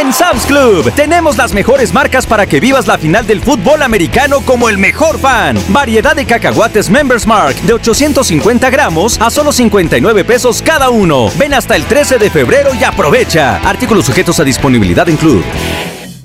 En 0.00 0.12
Sam's 0.14 0.46
Club 0.46 0.90
tenemos 0.94 1.36
las 1.36 1.52
mejores 1.52 1.92
marcas 1.92 2.24
para 2.24 2.46
que 2.46 2.58
vivas 2.58 2.86
la 2.86 2.96
final 2.96 3.26
del 3.26 3.40
fútbol 3.40 3.82
americano 3.82 4.40
como 4.40 4.68
el 4.68 4.78
mejor 4.78 5.18
fan. 5.18 5.58
Variedad 5.68 6.16
de 6.16 6.24
cacahuates 6.24 6.88
Members 6.88 7.26
Mark 7.26 7.56
de 7.62 7.74
850 7.74 8.70
gramos 8.70 9.20
a 9.20 9.30
solo 9.30 9.52
59 9.52 10.24
pesos 10.24 10.62
cada 10.62 10.90
uno. 10.90 11.30
Ven 11.36 11.54
hasta 11.54 11.76
el 11.76 11.84
13 11.84 12.18
de 12.18 12.30
febrero 12.30 12.70
y 12.74 12.82
aprovecha. 12.82 13.56
Artículos 13.68 14.06
sujetos 14.06 14.40
a 14.40 14.44
disponibilidad 14.44 15.08
en 15.08 15.16
Club. 15.16 15.44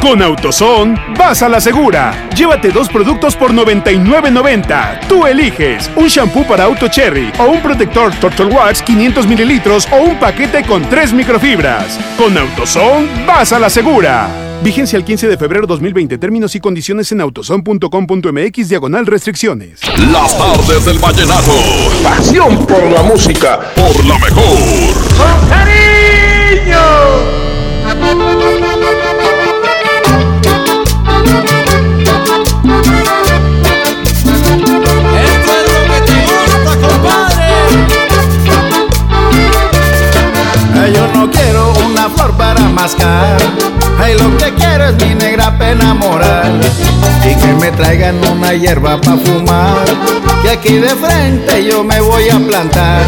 Con 0.00 0.22
AutoZone, 0.22 0.98
vas 1.18 1.42
a 1.42 1.48
la 1.48 1.60
segura. 1.60 2.30
Llévate 2.34 2.70
dos 2.70 2.88
productos 2.88 3.36
por 3.36 3.52
99.90. 3.52 5.06
Tú 5.06 5.26
eliges 5.26 5.90
un 5.94 6.08
shampoo 6.08 6.46
para 6.46 6.64
auto 6.64 6.88
cherry 6.88 7.30
o 7.38 7.44
un 7.44 7.60
protector 7.60 8.10
Turtle 8.14 8.46
Wax 8.46 8.82
500 8.82 9.26
mililitros 9.26 9.86
o 9.92 9.96
un 9.96 10.18
paquete 10.18 10.64
con 10.64 10.82
tres 10.88 11.12
microfibras. 11.12 11.98
Con 12.16 12.36
AutoZone, 12.36 13.26
vas 13.26 13.52
a 13.52 13.58
la 13.58 13.68
segura. 13.68 14.28
Vigencia 14.62 14.96
el 14.96 15.04
15 15.04 15.28
de 15.28 15.36
febrero 15.36 15.66
2020. 15.66 16.16
Términos 16.16 16.54
y 16.54 16.60
condiciones 16.60 17.12
en 17.12 17.20
autozone.com.mx 17.20 18.68
diagonal 18.68 19.06
restricciones. 19.06 19.80
Las 20.10 20.36
tardes 20.36 20.86
del 20.86 20.98
vallenato. 20.98 21.52
Pasión 22.02 22.66
por 22.66 22.82
la 22.90 23.02
música. 23.02 23.60
Por 23.74 24.04
la 24.06 24.18
mejor. 24.18 24.58
¡Con 25.16 25.48
cariño! 25.48 26.80
Yo 40.94 41.06
no 41.14 41.30
quiero 41.30 41.72
una 41.86 42.08
flor 42.10 42.32
para 42.36 42.60
mascar. 42.68 43.38
Ay, 43.98 44.16
lo 44.18 44.36
que 44.36 44.52
quiero 44.54 44.86
es 44.86 44.96
mi 45.04 45.14
negra 45.14 45.56
para 45.56 45.72
enamorar. 45.72 46.50
Y 47.24 47.34
que 47.34 47.54
me 47.54 47.70
traigan 47.72 48.16
una 48.28 48.54
hierba 48.54 49.00
para 49.00 49.18
fumar. 49.18 49.84
Que 50.42 50.50
aquí 50.50 50.74
de 50.78 50.88
frente 50.88 51.64
yo 51.64 51.84
me 51.84 52.00
voy 52.00 52.28
a 52.28 52.38
plantar. 52.38 53.02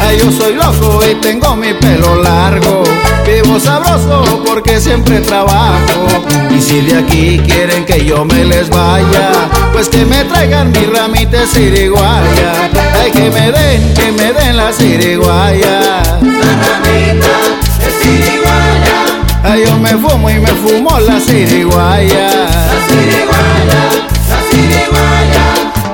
Ay, 0.00 0.18
yo 0.18 0.30
soy 0.30 0.54
loco 0.54 1.00
y 1.10 1.14
tengo 1.16 1.56
mi 1.56 1.72
pelo 1.74 2.22
largo. 2.22 2.84
Vivo 3.26 3.58
sabroso 3.58 4.42
porque 4.46 4.80
siempre 4.80 5.20
trabajo. 5.20 6.06
Y 6.50 6.60
si 6.60 6.80
de 6.82 6.98
aquí 6.98 7.40
quieren 7.40 7.84
que 7.84 8.04
yo 8.04 8.24
me 8.24 8.44
les 8.44 8.68
vaya, 8.68 9.30
pues 9.78 9.88
que 9.90 10.04
me 10.04 10.24
traigan 10.24 10.72
mi 10.72 10.86
ramita 10.86 11.38
de 11.38 11.46
siriguaya. 11.46 12.68
Ay, 13.00 13.12
que 13.12 13.30
me 13.30 13.52
den, 13.52 13.94
que 13.94 14.10
me 14.10 14.32
den 14.32 14.56
la 14.56 14.72
siriguaya. 14.72 16.02
La 16.20 16.50
ramita 16.64 17.36
de 17.78 17.90
siriguaya. 18.02 18.98
Ay, 19.44 19.62
yo 19.64 19.78
me 19.78 19.90
fumo 19.90 20.28
y 20.30 20.40
me 20.40 20.48
fumo 20.48 20.98
la 20.98 21.20
siriguaya. 21.20 22.28
La 22.70 22.78
siriguaya, 22.88 23.82
la 24.30 24.40
siriguaya. 24.50 25.44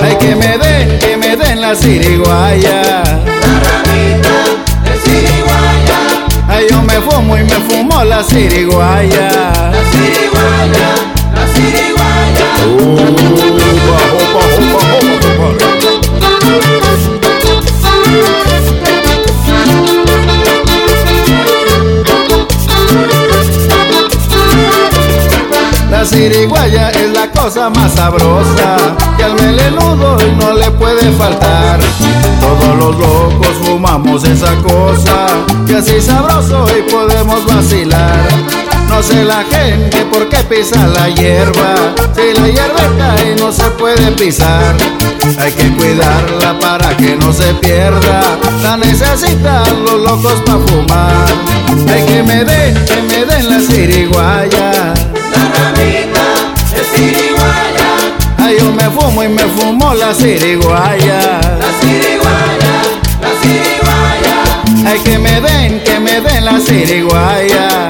Ay, 0.00 0.16
que 0.16 0.34
me 0.34 0.56
den, 0.56 0.98
que 0.98 1.16
me 1.18 1.36
den 1.36 1.60
la 1.60 1.74
siriguaya. 1.74 3.02
La 3.44 3.54
ramita 3.66 4.36
de 4.82 4.94
siriguaya. 5.04 5.98
Ay, 6.48 6.66
yo 6.70 6.80
me 6.80 6.94
fumo 7.02 7.36
y 7.36 7.44
me 7.44 7.56
fumo 7.68 8.02
la 8.02 8.24
siriguaya. 8.24 9.28
La 9.28 9.82
siriguaya, 9.92 10.88
la 11.34 11.54
siriguaya. 11.54 12.03
La 25.90 26.04
siriguaya 26.04 26.90
es 26.90 27.10
la 27.12 27.30
cosa 27.30 27.70
más 27.70 27.94
sabrosa 27.94 28.76
que 29.16 29.24
al 29.24 29.34
melenudo 29.36 30.18
no 30.38 30.52
le 30.52 30.70
puede 30.72 31.10
faltar. 31.12 31.80
Todos 32.40 32.76
los 32.76 32.98
locos 32.98 33.48
fumamos 33.64 34.24
esa 34.24 34.54
cosa 34.56 35.26
que 35.66 35.76
así 35.76 36.00
sabroso 36.00 36.66
y 36.76 36.90
podemos 36.90 37.46
vacilar. 37.46 38.63
No 38.94 39.02
sé 39.02 39.24
la 39.24 39.42
gente 39.42 40.04
por 40.04 40.28
qué 40.28 40.36
pisa 40.44 40.86
la 40.86 41.08
hierba, 41.08 41.74
si 42.14 42.40
la 42.40 42.46
hierba 42.46 43.16
y 43.26 43.40
no 43.40 43.50
se 43.50 43.64
puede 43.70 44.12
pisar. 44.12 44.76
Hay 45.36 45.50
que 45.50 45.74
cuidarla 45.74 46.56
para 46.60 46.96
que 46.96 47.16
no 47.16 47.32
se 47.32 47.52
pierda, 47.54 48.22
la 48.62 48.76
necesitan 48.76 49.84
los 49.84 50.00
locos 50.00 50.40
para 50.46 50.60
fumar. 50.60 51.26
Hay 51.92 52.04
que 52.04 52.22
me 52.22 52.44
den, 52.44 52.84
que 52.84 53.02
me 53.02 53.24
den 53.24 53.50
la 53.50 53.60
siriguaya. 53.60 54.94
La 55.32 55.44
ramita 55.56 56.26
de 56.70 56.96
siriguaya. 56.96 57.90
Ay, 58.38 58.58
yo 58.60 58.70
me 58.70 58.88
fumo 58.90 59.24
y 59.24 59.28
me 59.28 59.42
fumo 59.42 59.92
la 59.92 60.14
siriguaya. 60.14 61.40
La 61.40 61.70
siriguaya, 61.80 62.74
la 63.20 63.30
siriguaya. 63.42 64.88
Ay, 64.88 65.00
que 65.00 65.18
me 65.18 65.40
den, 65.40 65.82
que 65.82 65.98
me 65.98 66.20
den 66.20 66.44
la 66.44 66.60
siriguaya. 66.60 67.88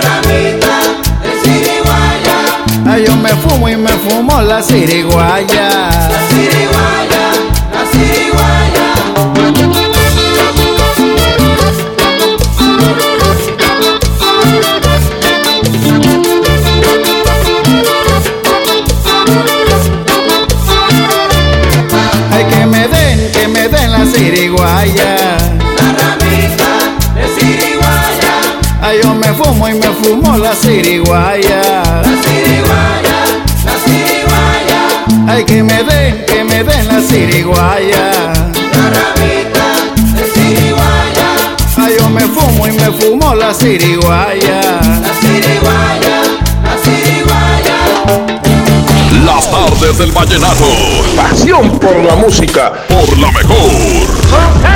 Ramita 0.00 0.76
de. 1.22 1.76
Ay, 2.88 3.04
yo 3.06 3.16
me 3.16 3.30
fumo 3.30 3.68
y 3.68 3.76
me 3.76 3.90
fumo 3.90 4.40
la 4.42 4.62
siriguaya. 4.62 5.68
La 5.68 6.28
siriguaya, 6.30 6.65
ciriguaya. 30.56 31.62
La 32.02 32.14
ciriguaya, 32.24 33.18
la 33.64 33.74
ciriguaya. 33.84 34.80
Ay, 35.28 35.44
que 35.44 35.62
me 35.62 35.82
den, 35.84 36.24
que 36.26 36.44
me 36.44 36.64
den 36.64 36.88
la 36.88 37.00
ciriguaya. 37.00 38.12
La 38.74 38.84
ramita 38.96 39.66
de 40.14 40.24
ciriguaya. 40.34 41.28
Ay, 41.78 41.96
yo 41.98 42.08
me 42.10 42.22
fumo 42.22 42.66
y 42.66 42.72
me 42.72 42.90
fumo 42.92 43.34
la 43.34 43.52
ciriguaya. 43.54 44.60
La 45.02 45.12
ciriguaya, 45.20 46.16
la 46.62 46.76
ciriguaya. 46.84 47.78
Las 49.24 49.50
tardes 49.50 49.98
del 49.98 50.12
vallenato. 50.12 50.66
Pasión 51.16 51.78
por 51.78 51.96
la 52.02 52.16
música. 52.16 52.72
Por 52.88 53.18
la 53.18 53.30
mejor. 53.32 54.75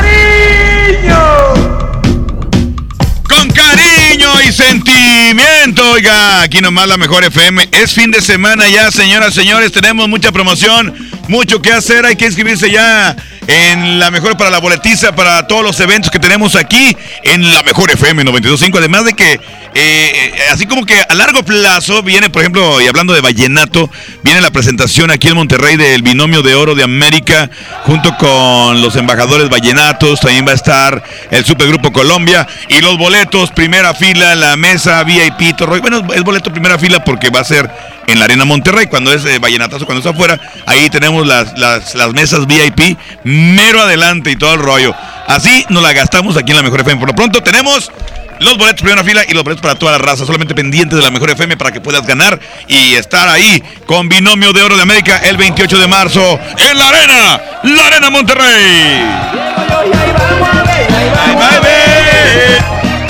Sentimiento. 4.71 5.91
Oiga, 5.93 6.43
aquí 6.43 6.61
nomás 6.61 6.87
la 6.87 6.97
mejor 6.97 7.25
FM. 7.25 7.69
Es 7.73 7.93
fin 7.93 8.13
de 8.13 8.21
semana 8.23 8.69
ya, 8.69 8.91
señoras, 8.93 9.35
señores. 9.35 9.73
Tenemos 9.73 10.09
mucha 10.09 10.31
promoción, 10.31 10.95
mucho 11.27 11.61
que 11.61 11.73
hacer. 11.73 12.07
Hay 12.07 12.15
que 12.15 12.27
inscribirse 12.27 12.71
ya 12.71 13.17
en 13.49 13.99
la 13.99 14.13
mejor 14.13 14.37
para 14.37 14.49
la 14.49 14.59
boletiza, 14.59 15.13
para 15.17 15.49
todos 15.49 15.65
los 15.65 15.81
eventos 15.81 16.11
que 16.11 16.21
tenemos 16.21 16.55
aquí 16.55 16.97
en 17.25 17.53
la 17.53 17.65
mejor 17.65 17.91
FM 17.91 18.25
92.5. 18.25 18.79
Además 18.79 19.05
de 19.07 19.15
que, 19.15 19.41
eh, 19.75 20.33
así 20.51 20.67
como 20.67 20.85
que 20.85 21.01
a 21.01 21.15
largo 21.15 21.43
plazo 21.45 22.03
viene, 22.03 22.29
por 22.29 22.43
ejemplo, 22.43 22.81
y 22.81 22.89
hablando 22.89 23.13
de 23.15 23.21
Vallenato, 23.21 23.89
viene 24.23 24.41
la 24.41 24.51
presentación 24.51 25.11
aquí 25.11 25.29
en 25.29 25.37
Monterrey 25.37 25.77
del 25.77 26.03
Binomio 26.03 26.43
de 26.43 26.55
Oro 26.55 26.75
de 26.75 26.83
América, 26.83 27.49
junto 27.85 28.17
con 28.17 28.83
los 28.83 28.97
embajadores 28.97 29.49
vallenatos. 29.49 30.21
También 30.21 30.47
va 30.47 30.53
a 30.53 30.57
estar 30.57 31.03
el 31.31 31.45
Supergrupo 31.45 31.93
Colombia 31.93 32.47
y 32.69 32.81
los 32.81 32.99
boletos, 32.99 33.51
primera 33.53 33.95
fila, 33.95 34.35
la 34.35 34.57
mesa 34.57 35.03
VIP, 35.05 35.59
rollo. 35.61 35.83
Bueno, 35.83 36.03
es 36.15 36.23
boleto 36.23 36.53
primera 36.53 36.79
fila 36.79 37.05
porque 37.05 37.31
va 37.31 37.41
a 37.41 37.45
ser 37.45 37.71
en 38.07 38.19
la 38.19 38.25
Arena 38.25 38.45
Monterrey, 38.45 38.87
cuando 38.87 39.13
es 39.13 39.25
eh, 39.25 39.39
Vallenatazo, 39.39 39.87
cuando 39.87 40.01
está 40.01 40.11
afuera, 40.11 40.41
ahí 40.67 40.91
tenemos 40.91 41.27
las, 41.27 41.57
las, 41.57 41.95
las 41.95 42.13
mesas 42.13 42.47
VIP, 42.47 42.99
mero 43.23 43.83
adelante 43.83 44.33
y 44.33 44.37
todo 44.37 44.55
el 44.55 44.61
rollo. 44.61 44.95
Así 45.29 45.65
nos 45.69 45.83
la 45.83 45.93
gastamos 45.93 46.37
aquí 46.37 46.51
en 46.51 46.57
la 46.57 46.63
Mejor 46.63 46.81
FM. 46.81 46.99
Por 46.99 47.11
lo 47.11 47.15
pronto 47.15 47.41
tenemos 47.41 47.93
los 48.41 48.57
boletos 48.57 48.81
primera 48.81 49.05
fila 49.05 49.23
y 49.29 49.35
los 49.35 49.45
boletos 49.45 49.63
para 49.63 49.75
toda 49.75 49.93
la 49.93 49.99
raza, 49.99 50.25
solamente 50.25 50.55
pendientes 50.55 50.99
de 50.99 51.05
la 51.05 51.11
Mejor 51.11 51.31
FM 51.31 51.57
para 51.57 51.71
que 51.71 51.81
puedas 51.81 52.07
ganar 52.07 52.41
y 52.67 52.95
estar 52.95 53.29
ahí 53.29 53.63
con 53.87 54.09
Binomio 54.09 54.53
de 54.53 54.63
Oro 54.63 54.77
de 54.77 54.83
América 54.83 55.19
el 55.19 55.37
28 55.37 55.79
de 55.79 55.87
marzo 55.87 56.41
en 56.57 56.79
la 56.79 56.89
Arena, 56.89 57.41
la 57.65 57.87
Arena 57.87 58.11
Monterrey. 58.11 59.05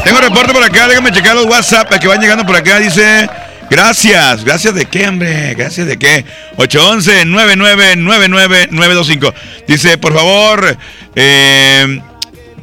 Tengo 0.04 0.20
reporte 0.20 0.52
por 0.52 0.64
acá, 0.64 0.88
déjame 0.88 1.12
checar 1.12 1.36
los 1.36 1.46
WhatsApp 1.46 1.98
que 1.98 2.08
van 2.08 2.20
llegando 2.20 2.44
por 2.44 2.56
acá, 2.56 2.78
dice... 2.78 3.28
Gracias, 3.70 4.42
gracias 4.42 4.74
de 4.74 4.86
qué, 4.86 5.06
hombre, 5.06 5.54
gracias 5.54 5.86
de 5.86 5.96
qué. 5.96 6.24
811-9999-925. 6.56 9.32
Dice, 9.68 9.96
por 9.96 10.12
favor, 10.12 10.76
eh, 11.14 12.00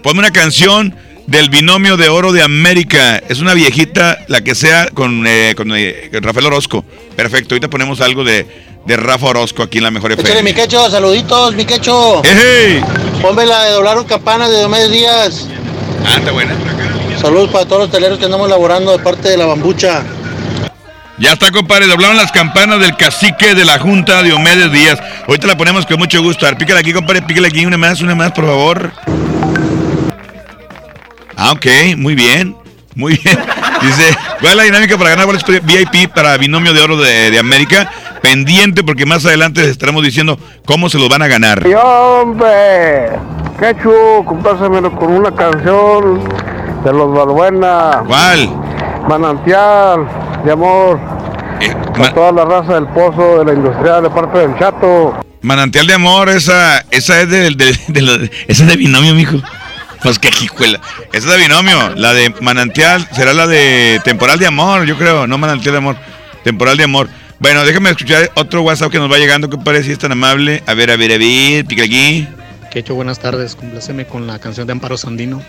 ponme 0.03 0.19
una 0.19 0.31
canción 0.31 0.93
del 1.27 1.49
binomio 1.49 1.97
de 1.97 2.09
oro 2.09 2.31
de 2.31 2.41
América. 2.41 3.21
Es 3.29 3.39
una 3.39 3.53
viejita, 3.53 4.25
la 4.27 4.41
que 4.41 4.55
sea, 4.55 4.87
con, 4.93 5.25
eh, 5.27 5.53
con, 5.55 5.71
eh, 5.75 6.09
con 6.11 6.23
Rafael 6.23 6.47
Orozco. 6.47 6.83
Perfecto, 7.15 7.53
ahorita 7.53 7.69
ponemos 7.69 8.01
algo 8.01 8.23
de, 8.23 8.47
de 8.85 8.97
Rafa 8.97 9.27
Orozco 9.27 9.61
aquí 9.63 9.77
en 9.77 9.83
la 9.83 9.91
mejor 9.91 10.13
FM. 10.13 10.41
mi 10.41 10.53
quecho, 10.53 10.89
saluditos, 10.89 11.53
mi 11.55 11.65
quecho. 11.65 12.23
¡Ey! 12.23 12.81
Ponme 13.21 13.45
la 13.45 13.65
de 13.65 13.71
doblaron 13.71 14.05
campanas 14.05 14.49
de 14.49 14.59
Diomedes 14.59 14.91
Díaz. 14.91 15.47
Ah, 16.05 16.15
está 16.17 16.31
buena. 16.31 16.55
Saludos 17.21 17.49
para 17.49 17.65
todos 17.65 17.81
los 17.83 17.91
teleros 17.91 18.17
que 18.19 18.25
andamos 18.25 18.49
laborando 18.49 18.91
de 18.91 19.03
parte 19.03 19.29
de 19.29 19.37
la 19.37 19.45
bambucha. 19.45 20.03
Ya 21.19 21.33
está, 21.33 21.51
compadre. 21.51 21.87
Doblaron 21.87 22.15
las 22.15 22.31
campanas 22.31 22.79
del 22.79 22.95
cacique 22.95 23.55
de 23.55 23.65
la 23.65 23.79
Junta 23.79 24.21
de 24.21 24.33
Omedes 24.33 24.71
Díaz. 24.71 24.99
Ahorita 25.27 25.47
la 25.47 25.57
ponemos 25.57 25.85
con 25.87 25.97
mucho 25.97 26.21
gusto. 26.21 26.45
A 26.45 26.49
ver, 26.49 26.59
pícale 26.59 26.79
aquí, 26.79 26.93
compadre. 26.93 27.23
Pícale 27.23 27.47
aquí. 27.47 27.65
Una 27.65 27.77
más, 27.77 28.01
una 28.01 28.13
más, 28.13 28.31
por 28.31 28.45
favor. 28.45 28.93
Ah, 31.37 31.51
ok. 31.51 31.65
Muy 31.97 32.15
bien. 32.15 32.55
Muy 32.95 33.13
bien. 33.23 33.37
Dice, 33.81 34.17
¿cuál 34.39 34.51
es 34.53 34.55
la 34.57 34.63
dinámica 34.63 34.97
para 34.97 35.11
ganar 35.11 35.27
boletos 35.27 35.47
VIP 35.63 36.11
para 36.13 36.35
Binomio 36.37 36.73
de 36.73 36.81
Oro 36.81 36.97
de, 36.97 37.29
de 37.31 37.37
América? 37.39 37.89
Pendiente 38.21 38.83
porque 38.83 39.05
más 39.05 39.23
adelante 39.25 39.61
les 39.61 39.69
estaremos 39.69 40.03
diciendo 40.03 40.39
cómo 40.65 40.89
se 40.89 40.97
los 40.97 41.07
van 41.07 41.21
a 41.21 41.27
ganar. 41.27 41.63
Y 41.67 41.73
hombre, 41.75 43.09
Quechu, 43.59 44.25
complásamelo 44.25 44.91
con 44.95 45.13
una 45.13 45.31
canción 45.33 46.27
de 46.83 46.91
los 46.93 47.13
Balbuena. 47.13 48.01
¿Cuál? 48.07 48.49
Manantial 49.07 50.07
de 50.43 50.51
amor. 50.51 50.99
a 52.03 52.13
toda 52.13 52.31
la 52.31 52.45
raza 52.45 52.73
del 52.73 52.87
pozo 52.87 53.39
de 53.39 53.45
la 53.45 53.53
industrial 53.53 54.03
de 54.03 54.09
parte 54.09 54.39
del 54.39 54.57
chato. 54.57 55.15
Manantial 55.41 55.85
de 55.87 55.93
Amor, 55.93 56.29
esa, 56.29 56.79
esa 56.89 57.21
es 57.21 57.29
de, 57.29 57.51
de, 57.51 57.79
de 57.87 58.01
la- 58.01 58.15
esa 58.47 58.63
es 58.63 58.67
de 58.67 58.75
Binomio, 58.75 59.13
mijo. 59.13 59.37
Pues 60.07 60.19
qué 60.19 60.31
jijuela. 60.31 60.79
Esa 61.11 61.27
es 61.27 61.33
de 61.33 61.37
Binomio. 61.37 61.89
La 61.97 62.13
de 62.13 62.33
Manantial 62.39 63.05
será 63.11 63.33
la 63.33 63.45
de 63.45 63.99
Temporal 64.05 64.39
de 64.39 64.47
Amor, 64.47 64.85
yo 64.85 64.97
creo. 64.97 65.27
No 65.27 65.37
Manantial 65.37 65.73
de 65.73 65.77
Amor. 65.79 65.97
Temporal 66.45 66.77
de 66.77 66.85
Amor. 66.85 67.09
Bueno, 67.39 67.65
déjame 67.65 67.89
escuchar 67.89 68.31
otro 68.35 68.61
WhatsApp 68.61 68.89
que 68.89 68.99
nos 68.99 69.11
va 69.11 69.17
llegando, 69.17 69.49
compadre, 69.49 69.83
si 69.83 69.91
es 69.91 69.99
tan 69.99 70.13
amable. 70.13 70.63
A 70.65 70.75
ver, 70.75 70.91
a 70.91 70.95
ver, 70.95 71.11
a 71.11 71.17
ver, 71.17 71.65
pica 71.65 71.83
aquí. 71.83 72.25
Quecho, 72.71 72.95
buenas 72.95 73.19
tardes. 73.19 73.57
Compláceme 73.57 74.05
con 74.07 74.27
la 74.27 74.39
canción 74.39 74.65
de 74.65 74.71
Amparo 74.71 74.95
Sandino, 74.97 75.43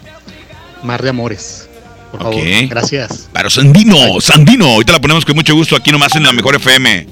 Mar 0.83 1.03
de 1.05 1.11
Amores. 1.11 1.69
Por 2.11 2.21
favor, 2.21 2.35
Ok. 2.41 2.69
gracias. 2.69 3.29
Pero 3.33 3.51
Sandino, 3.51 4.21
Sandino. 4.21 4.67
Ahorita 4.67 4.93
la 4.95 4.99
ponemos 5.01 5.25
con 5.25 5.37
mucho 5.37 5.55
gusto 5.55 5.77
aquí 5.77 5.93
nomás 5.93 6.17
en 6.17 6.25
la 6.25 6.33
mejor 6.33 6.57
FM. 6.57 7.07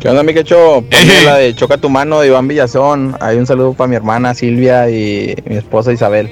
¿Qué 0.00 0.08
onda, 0.08 0.22
mi 0.22 0.32
quecho? 0.32 0.84
Ponme 0.88 1.22
la 1.24 1.36
de 1.36 1.54
Choca 1.54 1.76
tu 1.76 1.88
mano 1.88 2.20
de 2.20 2.28
Iván 2.28 2.46
Villazón. 2.46 3.16
Hay 3.20 3.36
un 3.36 3.46
saludo 3.46 3.74
para 3.74 3.88
mi 3.88 3.96
hermana 3.96 4.32
Silvia 4.32 4.88
y 4.88 5.34
mi 5.44 5.56
esposa 5.56 5.92
Isabel. 5.92 6.30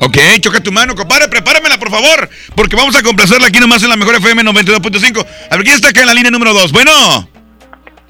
Ok, 0.00 0.16
choca 0.40 0.60
tu 0.60 0.70
mano, 0.70 0.94
compadre, 0.94 1.26
prepáramela, 1.28 1.76
por 1.78 1.90
favor, 1.90 2.28
porque 2.54 2.76
vamos 2.76 2.94
a 2.94 3.02
complacerla 3.02 3.48
aquí 3.48 3.58
nomás 3.58 3.82
en 3.82 3.88
la 3.88 3.96
mejor 3.96 4.14
FM 4.14 4.44
92.5. 4.44 5.26
A 5.50 5.56
ver, 5.56 5.64
¿quién 5.64 5.74
está 5.74 5.88
acá 5.88 6.02
en 6.02 6.06
la 6.06 6.14
línea 6.14 6.30
número 6.30 6.54
2? 6.54 6.70
Bueno. 6.70 7.28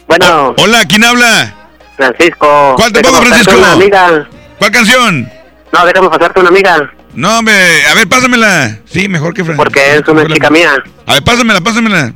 Bueno. 0.06 0.54
Hola, 0.58 0.84
¿quién 0.86 1.04
habla? 1.04 1.54
Francisco. 1.96 2.74
¿Cuál 2.76 2.92
te 2.92 3.00
pongo, 3.00 3.22
Francisco? 3.22 3.56
Una 3.56 3.72
amiga. 3.72 4.28
¿Cuál 4.58 4.70
canción? 4.70 5.30
No, 5.72 5.86
déjame 5.86 6.10
pasarte 6.10 6.40
una 6.40 6.48
amiga. 6.50 6.92
No, 7.14 7.38
hombre, 7.38 7.54
a 7.86 7.94
ver, 7.94 8.06
pásamela. 8.08 8.78
Sí, 8.84 9.08
mejor 9.08 9.32
que 9.32 9.44
Francisco. 9.44 9.64
Porque 9.64 9.96
es 9.96 10.06
una 10.08 10.26
chica 10.26 10.50
mía. 10.50 10.74
A 11.06 11.14
ver, 11.14 11.24
pásamela, 11.24 11.60
pásamela. 11.60 12.12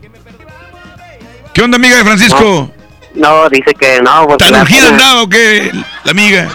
¿Qué 1.54 1.62
onda, 1.62 1.76
amiga 1.76 1.98
de 1.98 2.04
Francisco? 2.04 2.72
No, 3.14 3.48
dice 3.50 3.74
que 3.74 4.00
no. 4.00 4.26
Pues 4.26 4.38
¿Tan 4.38 4.60
urgida 4.60 4.88
andaba 4.88 5.22
o 5.22 5.28
qué? 5.28 5.70
La 6.04 6.10
amiga. 6.10 6.48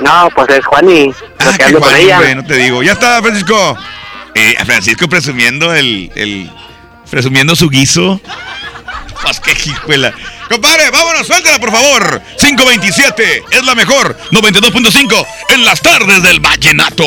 No, 0.00 0.28
pues 0.34 0.48
es 0.50 0.64
Juani. 0.64 1.12
Ah, 1.38 1.52
que 1.56 1.64
ando 1.64 1.80
con 1.80 1.94
ella. 1.94 2.34
no 2.34 2.44
te 2.44 2.54
digo. 2.56 2.82
Ya 2.82 2.92
está, 2.92 3.20
Francisco. 3.20 3.76
Eh, 4.34 4.56
Francisco 4.64 5.08
presumiendo 5.08 5.74
el, 5.74 6.10
el... 6.14 6.50
Presumiendo 7.10 7.54
su 7.56 7.68
guiso. 7.68 8.20
Pues 9.22 9.40
qué 9.40 9.52
hijuela. 9.52 10.14
Compadre, 10.48 10.90
vámonos, 10.90 11.26
suéltala, 11.26 11.58
por 11.58 11.70
favor. 11.70 12.22
527 12.38 13.44
es 13.50 13.64
la 13.64 13.74
mejor. 13.74 14.16
92.5 14.30 15.26
en 15.50 15.64
las 15.64 15.80
tardes 15.82 16.22
del 16.22 16.40
vallenato. 16.40 17.04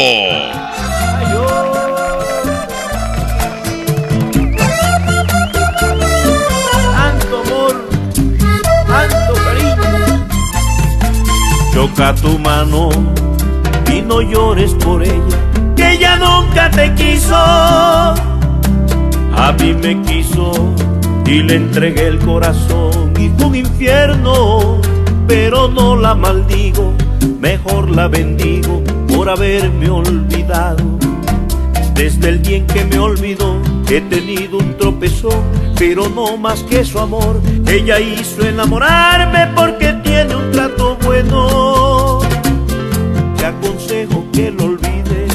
Choca 11.83 12.15
tu 12.15 12.39
mano 12.39 12.87
y 13.93 14.01
no 14.01 14.21
llores 14.21 14.73
por 14.75 15.03
ella, 15.03 15.37
que 15.75 15.95
ella 15.95 16.15
nunca 16.15 16.71
te 16.71 16.95
quiso. 16.95 17.35
A 17.35 18.15
mí 19.59 19.73
me 19.73 20.01
quiso 20.03 20.53
y 21.25 21.43
le 21.43 21.55
entregué 21.55 22.07
el 22.07 22.19
corazón 22.19 23.11
y 23.19 23.27
fue 23.37 23.47
un 23.47 23.55
infierno, 23.55 24.79
pero 25.27 25.67
no 25.67 25.97
la 25.97 26.15
maldigo, 26.15 26.93
mejor 27.41 27.89
la 27.89 28.07
bendigo 28.07 28.81
por 29.09 29.29
haberme 29.29 29.89
olvidado. 29.89 30.85
Desde 31.95 32.29
el 32.29 32.41
día 32.41 32.57
en 32.59 32.67
que 32.67 32.85
me 32.85 32.97
olvidó, 32.97 33.57
he 33.89 33.99
tenido 33.99 34.59
un 34.59 34.77
tropezón, 34.77 35.43
pero 35.77 36.07
no 36.07 36.37
más 36.37 36.63
que 36.63 36.85
su 36.85 36.97
amor. 36.97 37.41
Ella 37.67 37.99
hizo 37.99 38.41
enamorarme 38.41 39.49
porque 39.53 39.91
tiene 40.01 40.33
un 40.33 40.49
trato 40.51 40.97
bueno. 41.03 41.62
Te 43.43 43.47
aconsejo 43.47 44.23
que 44.31 44.51
lo 44.51 44.63
olvides. 44.63 45.29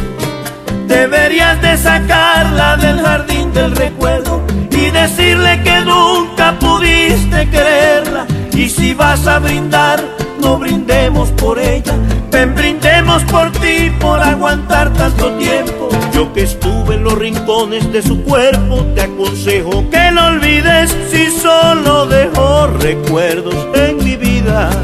Deberías 0.86 1.60
de 1.60 1.76
sacarla 1.76 2.78
del 2.78 3.02
jardín 3.02 3.52
del 3.52 3.76
recuerdo 3.76 4.40
y 4.70 4.88
decirle 4.88 5.62
que 5.62 5.82
nunca 5.82 6.58
pudiste 6.58 7.50
quererla. 7.50 8.26
Y 8.54 8.70
si 8.70 8.94
vas 8.94 9.26
a 9.26 9.38
brindar, 9.40 10.02
no 10.40 10.58
brindemos 10.58 11.28
por 11.32 11.58
ella, 11.58 11.92
ven 12.30 12.54
brindemos 12.54 13.24
por 13.24 13.52
ti, 13.52 13.92
por 14.00 14.18
aguantar 14.20 14.90
tanto 14.94 15.30
tiempo. 15.32 15.90
Yo 16.14 16.32
que 16.32 16.44
estuve 16.44 16.94
en 16.94 17.04
los 17.04 17.12
rincones 17.12 17.92
de 17.92 18.00
su 18.00 18.22
cuerpo, 18.22 18.86
te 18.94 19.02
aconsejo 19.02 19.84
que 19.90 20.10
no 20.12 20.28
olvides 20.28 20.96
si 21.10 21.26
solo 21.26 22.06
dejó 22.06 22.68
recuerdos 22.68 23.54
en 23.74 23.98
mi 23.98 24.16
vida. 24.16 24.27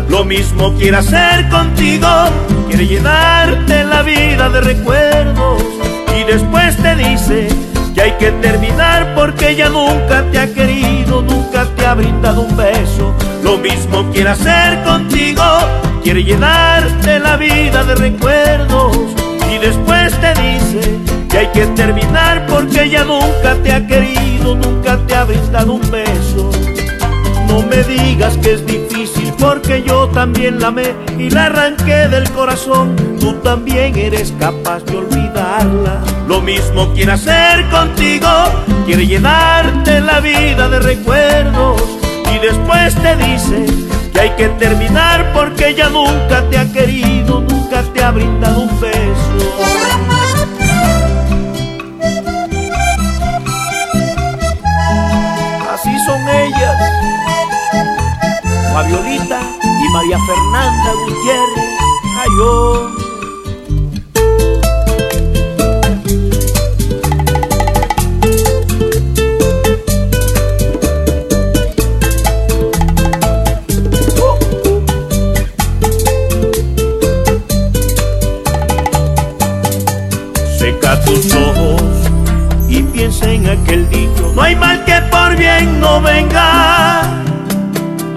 Lo 0.09 0.25
mismo 0.25 0.75
quiere 0.75 0.99
hacer 0.99 1.49
contigo, 1.49 2.09
quiere 2.69 2.87
llenarte 2.87 3.85
la 3.85 4.03
vida 4.03 4.49
de 4.51 4.61
recuerdos. 4.61 5.63
Y 6.19 6.25
después 6.25 6.77
te 6.77 6.95
dice 6.97 7.49
que 7.95 8.03
hay 8.03 8.13
que 8.13 8.31
terminar 8.33 9.15
porque 9.15 9.51
ella 9.51 9.69
nunca 9.71 10.23
te 10.31 10.39
ha 10.39 10.53
querido, 10.53 11.23
nunca 11.23 11.67
te 11.77 11.87
ha 11.87 11.95
brindado 11.95 12.43
un 12.43 12.57
beso. 12.57 13.15
Lo 13.43 13.57
mismo 13.57 14.11
quiere 14.13 14.31
hacer 14.31 14.83
contigo, 14.85 15.43
quiere 16.03 16.23
llenarte 16.23 17.19
la 17.19 17.37
vida 17.37 17.85
de 17.85 17.95
recuerdos. 17.95 18.97
Y 19.53 19.59
después 19.59 20.13
te 20.21 20.35
dice 20.35 20.99
que 21.31 21.39
hay 21.39 21.47
que 21.49 21.67
terminar 21.69 22.47
porque 22.47 22.83
ella 22.85 23.05
nunca 23.05 23.55
te 23.63 23.73
ha 23.73 23.87
querido, 23.87 24.55
nunca 24.57 24.99
te 25.07 25.15
ha 25.15 25.25
brindado 25.25 25.75
un 25.75 25.91
beso. 25.91 26.51
No 27.49 27.63
me 27.63 27.83
digas 27.85 28.37
que 28.39 28.55
es 28.55 28.67
difícil 28.67 28.94
porque 29.45 29.83
yo 29.83 30.09
también 30.09 30.59
la 30.59 30.69
amé 30.69 30.95
y 31.19 31.29
la 31.29 31.47
arranqué 31.47 32.09
del 32.09 32.31
corazón. 32.31 32.97
Tú 33.21 33.35
también 33.43 33.95
eres 33.95 34.33
capaz 34.41 34.83
de 34.87 34.97
olvidarla. 34.97 36.03
Lo 36.27 36.41
mismo 36.41 36.91
quiere 36.95 37.13
hacer 37.13 37.69
contigo, 37.69 38.29
quiere 38.87 39.07
llenarte 39.07 40.01
la 40.01 40.21
vida 40.21 40.71
de 40.71 40.79
recuerdos 40.81 41.83
y 42.35 42.39
después 42.39 42.95
te 42.95 43.17
dice 43.17 43.67
que 44.15 44.21
hay 44.21 44.31
que 44.31 44.49
terminar 44.49 45.31
porque 45.35 45.69
ella 45.69 45.91
nunca 45.91 46.43
te 46.49 46.57
ha 46.57 46.73
querido, 46.73 47.43
nunca 47.43 47.83
te 47.93 48.03
ha 48.03 48.13
brindado 48.13 48.61
un 48.61 48.81
beso. 48.81 49.35
Así 55.75 55.95
son 56.07 56.29
ellas, 56.31 57.14
Fabiolita 58.75 59.41
y 59.63 59.89
María 59.93 60.19
Fernanda 60.27 60.93
Gutiérrez. 61.07 61.79
Ay, 62.19 62.29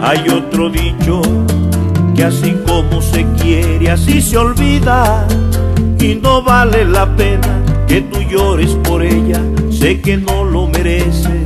Hay 0.08 0.30
otro 0.30 0.70
dicho 0.70 1.22
que 2.16 2.24
así 2.24 2.56
como 2.66 3.02
se 3.02 3.26
quiere, 3.42 3.92
así 3.92 4.22
se 4.22 4.38
olvida. 4.38 5.28
Y 6.00 6.16
no 6.16 6.42
vale 6.42 6.86
la 6.86 7.14
pena 7.18 7.62
que 7.90 8.04
tú 8.04 8.22
llores 8.22 8.70
por 8.86 9.04
ella, 9.04 9.42
sé 9.70 10.00
que 10.00 10.16
no 10.16 10.46
lo 10.46 10.68
merece. 10.68 11.44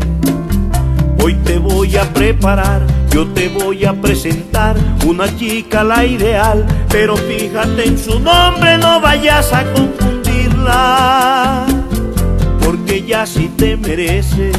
Hoy 1.24 1.34
te 1.43 1.58
voy 1.58 1.97
a 1.97 2.04
preparar, 2.13 2.86
yo 3.10 3.26
te 3.30 3.50
voy 3.50 3.84
a 3.84 4.00
presentar 4.00 4.76
una 5.08 5.36
chica 5.36 5.84
la 5.84 6.06
ideal, 6.06 6.63
pero 6.89 7.17
fíjate 7.17 7.88
en 7.88 7.97
su 7.97 8.19
nombre, 8.19 8.78
no 8.78 9.02
vayas 9.02 9.52
a 9.54 9.63
confundirla, 9.74 11.65
porque 12.63 13.02
ya 13.08 13.26
sí 13.26 13.50
te 13.58 13.76
merece. 13.76 14.52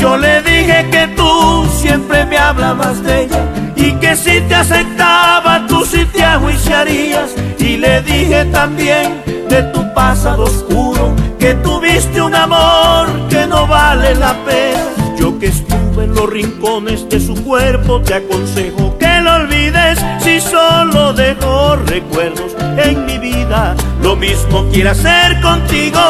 Yo 0.00 0.16
le 0.16 0.40
dije 0.40 0.88
que 0.90 1.08
tú 1.08 1.66
siempre 1.76 2.24
me 2.24 2.38
hablabas 2.38 3.02
de 3.02 3.24
ella 3.24 3.44
y 3.76 3.92
que 3.96 4.16
si 4.16 4.40
te 4.40 4.54
aceptaba 4.54 5.66
tú 5.68 5.84
sí 5.84 6.06
te 6.06 6.24
ajuiciarías. 6.24 7.34
Y 7.58 7.76
le 7.76 8.00
dije 8.00 8.46
también 8.46 9.22
de 9.50 9.62
tu 9.74 9.92
pasado 9.92 10.44
oscuro 10.44 11.14
que 11.38 11.52
tuviste 11.56 12.22
un 12.22 12.34
amor 12.34 13.08
que 13.28 13.46
no 13.46 13.66
vale 13.66 14.14
la 14.14 14.32
pena. 14.46 14.86
Yo 15.18 15.38
que 15.38 15.48
estuve 15.48 16.04
en 16.04 16.14
los 16.14 16.30
rincones 16.30 17.06
de 17.10 17.20
su 17.20 17.34
cuerpo 17.44 18.00
te 18.00 18.14
aconsejo 18.14 18.96
que 18.96 19.20
lo 19.20 19.34
olvides 19.34 19.98
si 20.20 20.40
solo 20.40 21.12
dejó 21.12 21.76
recuerdos 21.76 22.56
en 22.82 23.04
mi 23.04 23.18
vida. 23.18 23.76
Lo 24.02 24.16
mismo 24.16 24.66
quiere 24.72 24.88
hacer 24.88 25.38
contigo, 25.42 26.00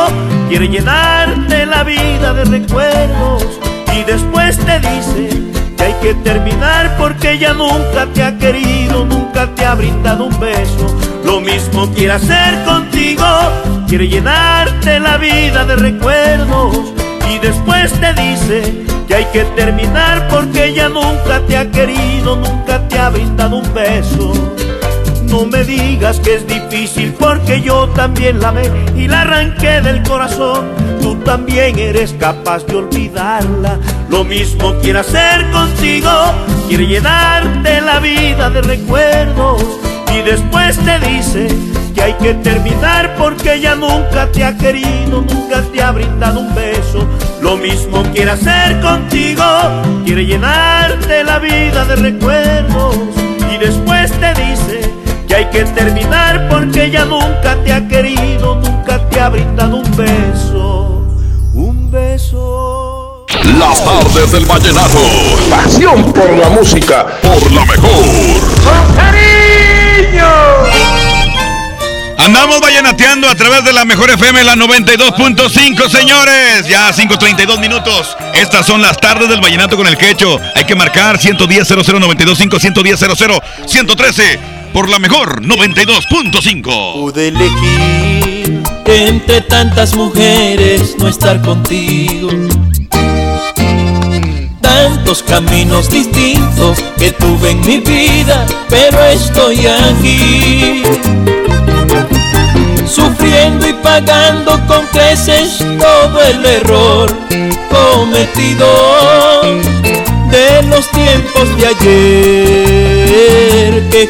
quiere 0.48 0.68
llenarte 0.68 1.66
la 1.66 1.82
vida 1.82 2.32
de 2.34 2.44
recuerdos 2.44 3.60
y 3.96 4.04
después 4.04 4.58
te 4.58 4.78
dice 4.80 5.28
que 5.76 5.82
hay 5.82 5.94
que 6.02 6.14
terminar 6.22 6.96
porque 6.98 7.32
ella 7.32 7.52
nunca 7.52 8.06
te 8.12 8.22
ha 8.22 8.36
querido, 8.38 9.04
nunca 9.04 9.46
te 9.54 9.64
ha 9.64 9.74
brindado 9.74 10.26
un 10.26 10.40
beso. 10.40 10.96
Lo 11.24 11.40
mismo 11.40 11.90
quiere 11.92 12.12
hacer 12.12 12.64
contigo, 12.64 13.24
quiere 13.88 14.08
llenarte 14.08 15.00
la 15.00 15.16
vida 15.16 15.64
de 15.64 15.76
recuerdos 15.76 16.92
y 17.32 17.38
después 17.38 17.92
te 18.00 18.12
dice 18.14 18.84
que 19.06 19.14
hay 19.14 19.24
que 19.26 19.44
terminar 19.56 20.28
porque 20.28 20.66
ella 20.66 20.88
nunca 20.88 21.40
te 21.46 21.56
ha 21.56 21.70
querido, 21.70 22.36
nunca 22.36 22.86
te 22.88 22.98
ha 22.98 23.10
brindado 23.10 23.56
un 23.56 23.74
beso. 23.74 24.32
No 25.30 25.46
me 25.46 25.62
digas 25.62 26.18
que 26.18 26.34
es 26.34 26.46
difícil 26.46 27.14
porque 27.16 27.62
yo 27.62 27.88
también 27.90 28.40
la 28.40 28.48
amé 28.48 28.62
y 28.96 29.06
la 29.06 29.20
arranqué 29.20 29.80
del 29.80 30.02
corazón. 30.02 30.66
Tú 31.00 31.14
también 31.20 31.78
eres 31.78 32.14
capaz 32.18 32.66
de 32.66 32.74
olvidarla. 32.74 33.78
Lo 34.08 34.24
mismo 34.24 34.74
quiere 34.82 34.98
hacer 34.98 35.48
contigo, 35.52 36.10
quiere 36.68 36.86
llenarte 36.88 37.80
la 37.80 38.00
vida 38.00 38.50
de 38.50 38.60
recuerdos 38.60 39.64
y 40.12 40.20
después 40.22 40.76
te 40.78 40.98
dice 40.98 41.46
que 41.94 42.02
hay 42.02 42.14
que 42.14 42.34
terminar 42.34 43.14
porque 43.16 43.54
ella 43.54 43.76
nunca 43.76 44.30
te 44.32 44.44
ha 44.44 44.58
querido, 44.58 45.22
nunca 45.22 45.62
te 45.72 45.80
ha 45.80 45.92
brindado 45.92 46.40
un 46.40 46.54
beso. 46.56 47.06
Lo 47.40 47.56
mismo 47.56 48.02
quiere 48.12 48.32
hacer 48.32 48.80
contigo, 48.80 49.44
quiere 50.04 50.26
llenarte 50.26 51.22
la 51.22 51.38
vida 51.38 51.84
de 51.84 51.96
recuerdos 51.96 52.96
y 53.54 53.58
después 53.58 54.10
te 54.18 54.34
dice 54.34 54.79
que 55.30 55.36
hay 55.36 55.50
que 55.50 55.62
terminar 55.62 56.48
porque 56.48 56.86
ella 56.86 57.04
nunca 57.04 57.54
te 57.62 57.72
ha 57.72 57.86
querido, 57.86 58.56
nunca 58.56 58.98
te 59.08 59.20
ha 59.20 59.28
brindado 59.28 59.76
un 59.76 59.96
beso, 59.96 61.06
un 61.54 61.88
beso. 61.88 63.26
Las 63.56 63.84
tardes 63.84 64.32
del 64.32 64.44
vallenato. 64.44 64.98
Pasión 65.48 66.12
por 66.12 66.36
la 66.36 66.48
música. 66.48 67.06
Por 67.22 67.52
la 67.52 67.64
mejor. 67.64 68.04
¡Con 68.64 68.96
cariño! 68.96 70.26
Andamos 72.18 72.60
vallenateando 72.60 73.28
a 73.28 73.34
través 73.36 73.64
de 73.64 73.72
la 73.72 73.84
mejor 73.84 74.10
FM, 74.10 74.42
la 74.42 74.56
92.5, 74.56 75.88
señores. 75.88 76.66
Ya 76.66 76.90
5.32 76.90 77.60
minutos. 77.60 78.16
Estas 78.34 78.66
son 78.66 78.82
las 78.82 78.96
tardes 78.96 79.28
del 79.28 79.40
vallenato 79.40 79.76
con 79.76 79.86
el 79.86 79.96
quecho. 79.96 80.40
Hay 80.56 80.64
que 80.64 80.74
marcar 80.74 81.18
110 81.18 81.68
00925 81.68 82.58
110 82.58 82.98
00 82.98 83.42
113 83.66 84.59
por 84.72 84.88
la 84.88 84.98
mejor 84.98 85.42
92.5. 85.42 86.92
Pude 86.94 87.28
elegir 87.28 88.62
entre 88.86 89.40
tantas 89.42 89.94
mujeres 89.94 90.96
no 90.98 91.08
estar 91.08 91.40
contigo. 91.42 92.28
Tantos 94.60 95.22
caminos 95.22 95.90
distintos 95.90 96.78
que 96.98 97.12
tuve 97.12 97.50
en 97.50 97.60
mi 97.60 97.78
vida, 97.78 98.46
pero 98.68 99.04
estoy 99.04 99.66
aquí. 99.66 100.82
Sufriendo 102.86 103.68
y 103.68 103.72
pagando 103.74 104.52
con 104.66 104.86
creces 104.86 105.58
todo 105.78 106.22
el 106.22 106.44
error 106.44 107.16
cometido 107.70 108.66
de 110.30 110.62
los 110.64 110.90
tiempos 110.90 111.56
de 111.56 111.66
ayer 111.66 112.89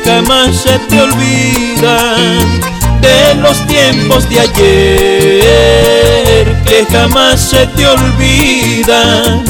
jamás 0.05 0.57
se 0.57 0.79
te 0.79 1.01
olvidan 1.01 2.61
de 3.01 3.35
los 3.37 3.67
tiempos 3.67 4.29
de 4.29 4.41
ayer 4.41 5.43
que 6.65 6.87
jamás 6.91 7.41
se 7.41 7.67
te 7.69 7.87
olvidan. 7.87 9.45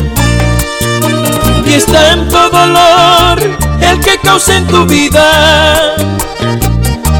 Y 1.66 1.74
es 1.74 1.86
tanto 1.86 2.50
dolor 2.50 3.40
el 3.80 4.00
que 4.00 4.18
causa 4.18 4.56
en 4.56 4.66
tu 4.66 4.86
vida 4.86 5.94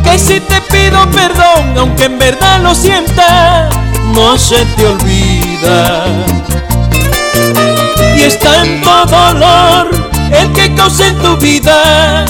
que 0.03 0.19
si 0.19 0.41
te 0.41 0.61
pido 0.63 1.09
perdón 1.11 1.75
aunque 1.77 2.05
en 2.05 2.19
verdad 2.19 2.61
lo 2.63 2.75
sienta 2.75 3.69
no 4.15 4.37
se 4.39 4.65
te 4.77 4.87
olvida. 4.87 6.05
Y 8.17 8.23
es 8.23 8.39
tanto 8.39 9.05
dolor 9.07 9.89
el 10.33 10.53
que 10.53 10.75
causa 10.75 11.07
en 11.07 11.17
tu 11.19 11.37
vida 11.37 12.25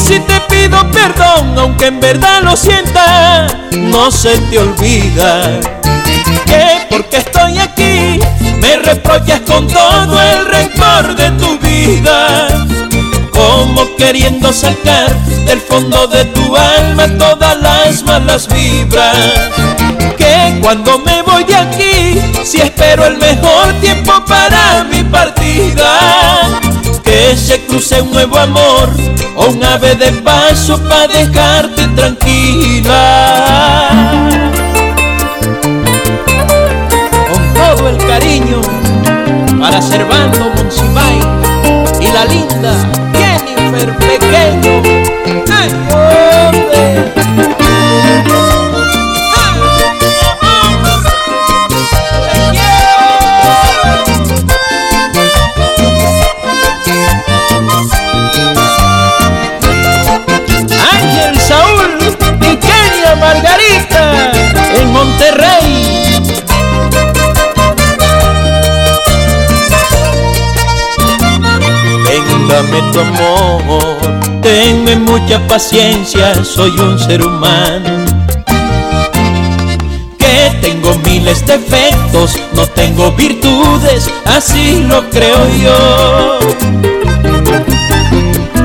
si 0.00 0.20
te 0.20 0.40
pido 0.48 0.90
perdón, 0.90 1.58
aunque 1.58 1.86
en 1.86 2.00
verdad 2.00 2.42
lo 2.42 2.56
sienta, 2.56 3.46
no 3.72 4.10
se 4.10 4.36
te 4.38 4.58
olvida 4.58 5.60
que 6.46 6.86
porque 6.90 7.18
estoy 7.18 7.58
aquí 7.58 8.18
me 8.60 8.76
reprochas 8.78 9.40
con 9.42 9.66
todo 9.68 10.20
el 10.20 10.46
rencor 10.46 11.14
de 11.14 11.30
tu 11.32 11.58
vida, 11.58 12.48
como 13.32 13.94
queriendo 13.96 14.52
sacar 14.52 15.14
del 15.46 15.60
fondo 15.60 16.06
de 16.06 16.24
tu 16.26 16.56
alma 16.56 17.06
todas 17.18 17.60
las 17.60 18.02
malas 18.02 18.48
vibras. 18.48 19.16
Que 20.16 20.58
cuando 20.60 20.98
me 20.98 21.22
voy 21.22 21.44
de 21.44 21.56
aquí, 21.56 22.20
si 22.44 22.60
espero 22.60 23.06
el 23.06 23.16
mejor 23.18 23.72
tiempo 23.80 24.24
para 24.26 24.84
mi 24.84 25.04
partida, 25.04 26.60
que 27.28 27.36
se 27.36 27.60
cruce 27.66 28.00
un 28.00 28.10
nuevo 28.10 28.38
amor 28.38 28.88
o 29.36 29.48
un 29.48 29.62
ave 29.62 29.94
de 29.96 30.12
paso 30.12 30.82
para 30.88 31.08
dejarte 31.08 31.86
tranquila. 31.88 32.88
Con 37.30 37.52
todo 37.52 37.90
el 37.90 37.98
cariño 37.98 38.62
para 39.60 39.82
Servando 39.82 40.48
Monsiváis 40.56 41.26
y 42.00 42.06
la 42.10 42.24
linda 42.24 42.72
Jennifer 43.12 43.94
Pequeño. 43.98 44.82
¡Ay, 45.52 45.70
Tu 72.70 73.00
amor, 73.00 73.96
tenme 74.42 74.96
mucha 74.96 75.38
paciencia, 75.48 76.44
soy 76.44 76.70
un 76.78 76.98
ser 76.98 77.24
humano. 77.24 78.04
Que 80.18 80.50
tengo 80.60 80.94
miles 81.04 81.46
de 81.46 81.56
defectos, 81.58 82.38
no 82.52 82.66
tengo 82.66 83.12
virtudes, 83.12 84.10
así 84.26 84.82
lo 84.86 85.08
creo 85.10 85.48
yo. 85.62 86.38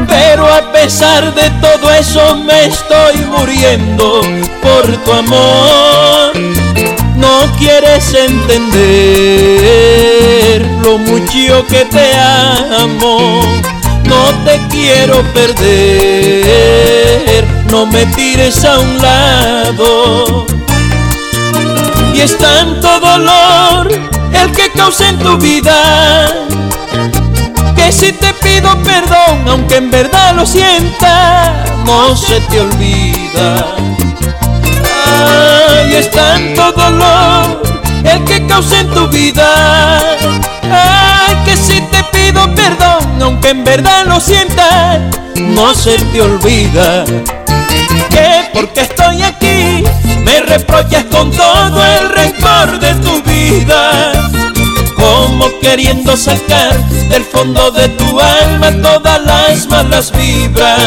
Pero 0.07 0.53
a 0.53 0.71
pesar 0.73 1.33
de 1.33 1.49
todo 1.61 1.89
eso 1.91 2.35
me 2.35 2.65
estoy 2.65 3.15
muriendo 3.37 4.21
por 4.61 4.85
tu 5.03 5.13
amor. 5.13 6.33
No 7.15 7.49
quieres 7.57 8.13
entender 8.13 8.73
lo 10.83 10.97
mucho 10.97 11.65
que 11.67 11.85
te 11.85 12.13
amo. 12.15 13.41
No 14.13 14.21
te 14.45 14.61
quiero 14.69 15.23
perder, 15.33 16.43
no 17.71 17.85
me 17.87 18.05
tires 18.05 18.63
a 18.63 18.79
un 18.79 19.01
lado. 19.01 20.45
Y 22.13 22.21
es 22.21 22.37
tanto 22.37 22.99
dolor 22.99 23.91
el 23.91 24.51
que 24.51 24.69
causa 24.71 25.09
en 25.09 25.17
tu 25.17 25.35
vida 25.37 26.29
que 27.75 27.91
si 27.91 28.13
te 28.13 28.31
pido 28.35 28.77
perdón, 28.83 29.47
aunque 29.47 29.77
en 29.77 29.89
verdad 29.89 30.35
lo 30.35 30.45
sienta, 30.45 31.65
no 31.83 32.15
se 32.15 32.39
te 32.41 32.61
olvida. 32.61 33.65
Ay, 35.17 35.95
es 35.95 36.11
tanto 36.11 36.71
dolor 36.73 37.63
el 38.03 38.23
que 38.25 38.45
causa 38.45 38.79
en 38.79 38.91
tu 38.91 39.07
vida. 39.07 39.99
Aunque 43.21 43.49
en 43.49 43.63
verdad 43.63 44.05
lo 44.05 44.19
sienta, 44.19 44.99
no 45.35 45.73
se 45.73 45.97
te 45.97 46.21
olvida. 46.21 47.05
Que 48.09 48.49
porque 48.53 48.81
estoy 48.81 49.21
aquí, 49.21 49.83
me 50.23 50.41
reprochas 50.41 51.05
con 51.05 51.31
todo 51.31 51.83
el 51.85 52.09
rencor 52.09 52.79
de 52.79 52.93
tu 52.95 53.21
vida 53.23 54.11
como 55.03 55.59
queriendo 55.59 56.15
sacar 56.15 56.77
del 57.09 57.23
fondo 57.23 57.71
de 57.71 57.89
tu 57.89 58.19
alma 58.19 58.71
todas 58.81 59.21
las 59.23 59.67
malas 59.67 60.11
vibras. 60.11 60.79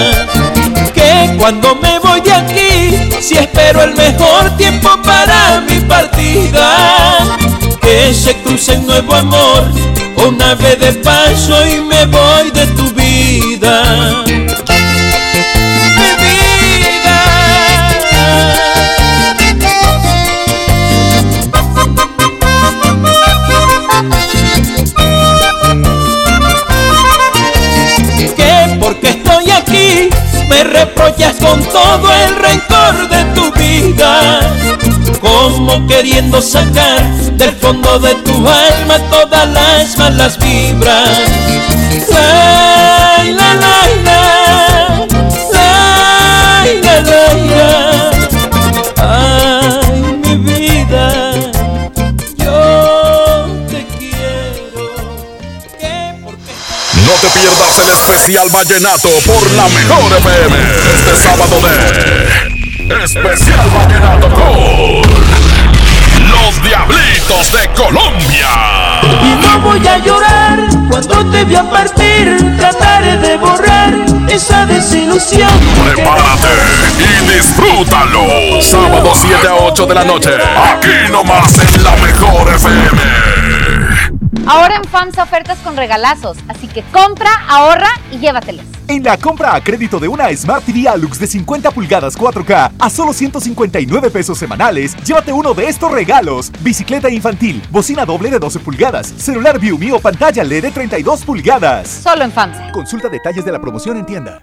Que 0.95 1.37
cuando 1.39 1.75
me 1.77 1.99
voy 1.99 2.21
de 2.23 2.33
aquí, 2.33 3.21
si 3.21 3.37
espero 3.37 3.83
el 3.83 3.95
mejor 3.95 4.57
tiempo 4.57 4.91
para 5.05 5.61
mi 5.69 5.81
partida, 5.81 7.37
que 7.97 8.13
se 8.13 8.35
cruce 8.43 8.77
un 8.77 8.87
nuevo 8.87 9.15
amor, 9.15 9.65
una 10.29 10.55
vez 10.55 10.79
de 10.79 10.93
paso 11.01 11.55
y 11.67 11.81
me 11.81 12.05
voy 12.05 12.51
de 12.51 12.67
tu 12.77 12.91
vida. 12.93 14.23
Queriendo 35.87 36.41
sacar 36.41 37.03
del 37.33 37.53
fondo 37.53 37.99
de 37.99 38.15
tu 38.17 38.33
alma 38.49 38.99
todas 39.11 39.49
las 39.49 39.99
malas 39.99 40.39
vibras. 40.39 41.09
La, 42.09 43.25
la, 43.25 43.55
la, 43.55 43.81
la, 45.53 45.67
la, 46.83 47.01
la, 47.01 47.23
la. 47.51 48.11
Ay, 48.99 50.19
mi 50.25 50.37
vida, 50.37 51.33
yo 52.39 53.47
te 53.69 53.87
quiero. 53.99 54.95
No 57.05 57.13
te 57.21 57.29
pierdas 57.39 57.79
el 57.79 57.89
especial 57.91 58.49
Vallenato 58.51 59.11
por 59.27 59.51
la 59.53 59.69
mejor 59.69 60.13
FM. 60.19 60.57
Este 60.95 61.23
sábado 61.23 61.61
de 61.61 62.47
Especial 62.89 63.69
Vallenato 63.71 64.29
Los 64.29 65.26
Diablitos 66.67 67.53
de 67.53 67.69
Colombia. 67.75 68.49
Y 69.23 69.47
no 69.47 69.61
voy 69.61 69.87
a 69.87 69.99
llorar 69.99 70.59
cuando 70.91 71.25
te 71.31 71.45
vea 71.45 71.63
partir. 71.71 72.57
Trataré 72.59 73.19
de 73.19 73.37
borrar 73.37 73.95
esa 74.29 74.67
desilusión. 74.67 75.49
Prepárate 75.85 76.49
y 76.99 77.35
disfrútalo. 77.35 78.61
Sábado 78.61 79.13
7 79.15 79.47
a 79.47 79.55
8 79.55 79.87
de 79.87 79.95
la 79.95 80.05
noche. 80.05 80.31
Aquí 80.35 81.13
nomás 81.13 81.57
en 81.61 81.85
la 81.85 81.95
mejor 81.99 82.53
FM. 82.55 83.01
Ahora 84.49 84.75
en 84.77 84.85
FAMSA 84.85 85.23
ofertas 85.23 85.59
con 85.59 85.77
regalazos, 85.77 86.39
así 86.49 86.67
que 86.67 86.83
compra, 86.83 87.31
ahorra 87.49 87.91
y 88.11 88.19
llévatelos. 88.19 88.76
En 88.89 89.03
la 89.03 89.17
compra 89.17 89.53
a 89.57 89.61
crédito 89.61 89.99
de 89.99 90.07
una 90.07 90.33
Smart 90.37 90.65
TV 90.65 90.89
Alux 90.89 91.19
de 91.19 91.27
50 91.27 91.73
pulgadas 91.73 92.17
4K 92.17 92.73
a 92.79 92.91
solo 92.91 93.13
159 93.13 94.11
pesos 94.11 94.39
semanales, 94.39 94.95
llévate 95.05 95.33
uno 95.33 95.55
de 95.55 95.69
estos 95.69 95.91
regalos: 95.91 96.53
bicicleta 96.61 97.11
infantil, 97.11 97.61
bocina 97.71 98.05
doble 98.05 98.31
de 98.31 98.39
12 98.39 98.61
pulgadas, 98.61 99.09
celular 99.09 99.59
View 99.59 99.77
o 99.93 99.99
pantalla 99.99 100.45
LED 100.45 100.63
de 100.63 100.71
32 100.71 101.25
pulgadas. 101.25 101.89
Solo 101.89 102.23
en 102.23 102.31
FAMSA. 102.31 102.71
Consulta 102.71 103.09
detalles 103.09 103.45
de 103.45 103.53
la 103.53 103.61
promoción 103.61 103.97
en 103.97 104.07
tienda. 104.07 104.43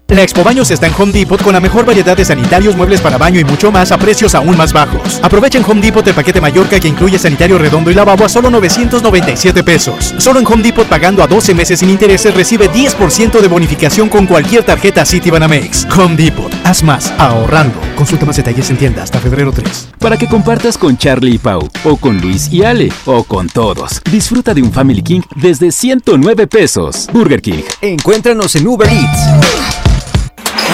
La 0.11 0.23
Expo 0.23 0.43
Baños 0.43 0.69
está 0.71 0.87
en 0.87 0.93
Home 0.97 1.13
Depot 1.13 1.41
con 1.41 1.53
la 1.53 1.61
mejor 1.61 1.85
variedad 1.85 2.17
de 2.17 2.25
sanitarios, 2.25 2.75
muebles 2.75 2.99
para 2.99 3.17
baño 3.17 3.39
y 3.39 3.45
mucho 3.45 3.71
más 3.71 3.93
a 3.93 3.97
precios 3.97 4.35
aún 4.35 4.57
más 4.57 4.73
bajos. 4.73 5.21
Aprovecha 5.23 5.57
en 5.57 5.63
Home 5.63 5.79
Depot 5.79 6.05
el 6.05 6.13
paquete 6.13 6.41
Mallorca 6.41 6.77
que 6.81 6.89
incluye 6.89 7.17
sanitario 7.17 7.57
redondo 7.57 7.89
y 7.89 7.93
lavabo 7.93 8.25
a 8.25 8.29
solo 8.29 8.49
997 8.49 9.63
pesos. 9.63 10.13
Solo 10.17 10.41
en 10.41 10.47
Home 10.47 10.63
Depot 10.63 10.85
pagando 10.85 11.23
a 11.23 11.27
12 11.27 11.53
meses 11.53 11.79
sin 11.79 11.89
intereses 11.89 12.35
recibe 12.35 12.69
10% 12.69 13.39
de 13.39 13.47
bonificación 13.47 14.09
con 14.09 14.27
cualquier 14.27 14.65
tarjeta 14.65 15.05
Citibanamex. 15.05 15.87
Home 15.97 16.17
Depot, 16.17 16.51
haz 16.65 16.83
más 16.83 17.13
ahorrando. 17.17 17.79
Consulta 17.95 18.25
más 18.25 18.35
detalles 18.35 18.69
en 18.69 18.75
tienda 18.75 19.03
hasta 19.03 19.17
febrero 19.21 19.53
3. 19.53 19.91
Para 19.97 20.17
que 20.17 20.27
compartas 20.27 20.77
con 20.77 20.97
Charlie 20.97 21.35
y 21.35 21.37
Pau, 21.37 21.69
o 21.85 21.95
con 21.95 22.19
Luis 22.19 22.51
y 22.51 22.65
Ale, 22.65 22.91
o 23.05 23.23
con 23.23 23.47
todos. 23.47 24.01
Disfruta 24.11 24.53
de 24.53 24.61
un 24.61 24.73
Family 24.73 25.03
King 25.03 25.21
desde 25.37 25.71
109 25.71 26.47
pesos. 26.47 27.07
Burger 27.13 27.41
King. 27.41 27.63
Encuéntranos 27.79 28.57
en 28.57 28.67
Uber 28.67 28.89
Eats. 28.89 30.00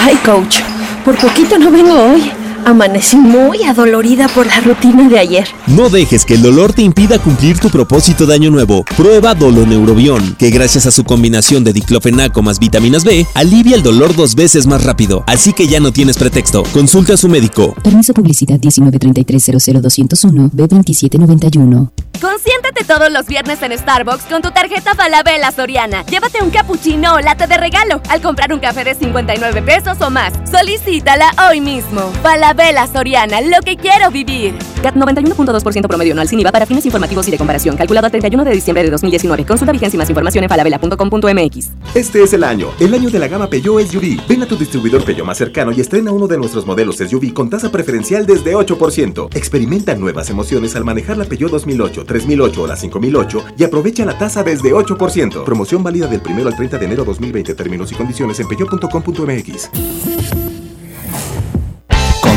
Ay, 0.04 0.16
coach, 0.24 0.60
por 1.04 1.16
poquito 1.16 1.58
no 1.58 1.70
vengo 1.70 1.92
hoy. 1.92 2.37
Amanecí 2.64 3.16
muy 3.16 3.62
adolorida 3.62 4.28
por 4.28 4.46
la 4.46 4.60
rutina 4.60 5.08
de 5.08 5.18
ayer. 5.18 5.48
No 5.66 5.88
dejes 5.88 6.24
que 6.24 6.34
el 6.34 6.42
dolor 6.42 6.72
te 6.72 6.82
impida 6.82 7.18
cumplir 7.18 7.58
tu 7.58 7.70
propósito 7.70 8.26
de 8.26 8.34
año 8.34 8.50
nuevo. 8.50 8.84
Prueba 8.96 9.34
Doloneurobión, 9.34 10.36
que 10.36 10.50
gracias 10.50 10.86
a 10.86 10.90
su 10.90 11.04
combinación 11.04 11.64
de 11.64 11.72
diclofenaco 11.72 12.42
más 12.42 12.58
vitaminas 12.58 13.04
B, 13.04 13.26
alivia 13.34 13.76
el 13.76 13.82
dolor 13.82 14.14
dos 14.14 14.34
veces 14.34 14.66
más 14.66 14.84
rápido. 14.84 15.24
Así 15.26 15.52
que 15.52 15.66
ya 15.68 15.80
no 15.80 15.92
tienes 15.92 16.18
pretexto. 16.18 16.64
Consulta 16.72 17.14
a 17.14 17.16
su 17.16 17.28
médico. 17.28 17.74
Permiso 17.82 18.12
publicidad 18.12 18.58
193300201 18.58 20.50
B2791. 20.50 21.90
Consiéntete 22.20 22.84
todos 22.84 23.12
los 23.12 23.26
viernes 23.26 23.62
en 23.62 23.78
Starbucks 23.78 24.24
con 24.24 24.42
tu 24.42 24.50
tarjeta 24.50 24.96
Falabella 24.96 25.52
Soriana. 25.52 26.04
Llévate 26.06 26.42
un 26.42 26.50
cappuccino 26.50 27.14
o 27.14 27.20
latte 27.20 27.46
de 27.46 27.56
regalo 27.56 28.02
al 28.08 28.20
comprar 28.20 28.52
un 28.52 28.58
café 28.58 28.82
de 28.82 28.96
59 28.96 29.62
pesos 29.62 30.00
o 30.00 30.10
más. 30.10 30.32
Solicítala 30.50 31.30
hoy 31.48 31.60
mismo. 31.60 32.10
Falabella 32.22 32.47
Soriana, 32.90 33.42
lo 33.42 33.60
que 33.62 33.76
quiero 33.76 34.10
vivir. 34.10 34.54
CAT 34.82 34.94
91.2% 34.94 35.86
promedio 35.86 36.12
anual 36.12 36.28
sin 36.28 36.40
IVA 36.40 36.50
para 36.50 36.64
fines 36.64 36.86
informativos 36.86 37.28
y 37.28 37.30
de 37.30 37.36
comparación. 37.36 37.76
Calculado 37.76 38.06
al 38.06 38.10
31 38.10 38.42
de 38.42 38.52
diciembre 38.52 38.82
de 38.82 38.90
2019. 38.90 39.44
Consulta 39.44 39.72
vigencia 39.72 39.96
y 39.96 39.98
más 39.98 40.08
información 40.08 40.44
en 40.44 40.48
falabella.com.mx. 40.48 41.70
Este 41.94 42.22
es 42.22 42.32
el 42.32 42.44
año, 42.44 42.70
el 42.80 42.94
año 42.94 43.10
de 43.10 43.18
la 43.18 43.28
gama 43.28 43.50
Peugeot 43.50 43.86
SUV. 43.86 44.26
Ven 44.26 44.42
a 44.42 44.46
tu 44.46 44.56
distribuidor 44.56 45.04
Peugeot 45.04 45.26
más 45.26 45.36
cercano 45.36 45.72
y 45.72 45.80
estrena 45.80 46.10
uno 46.10 46.26
de 46.26 46.38
nuestros 46.38 46.64
modelos 46.64 46.96
SUV 46.96 47.34
con 47.34 47.50
tasa 47.50 47.70
preferencial 47.70 48.24
desde 48.24 48.54
8%. 48.54 49.36
Experimenta 49.36 49.94
nuevas 49.94 50.30
emociones 50.30 50.74
al 50.74 50.84
manejar 50.84 51.18
la 51.18 51.26
Peugeot 51.26 51.50
2008, 51.50 52.06
3008 52.06 52.62
o 52.62 52.66
la 52.66 52.76
5008 52.76 53.44
y 53.58 53.64
aprovecha 53.64 54.06
la 54.06 54.16
tasa 54.16 54.42
desde 54.42 54.72
8%. 54.72 55.44
Promoción 55.44 55.82
válida 55.82 56.06
del 56.06 56.22
1 56.26 56.48
al 56.48 56.56
30 56.56 56.78
de 56.78 56.86
enero 56.86 57.04
2020. 57.04 57.54
Términos 57.54 57.92
y 57.92 57.94
condiciones 57.94 58.40
en 58.40 58.48
peugeot.com.mx. 58.48 60.47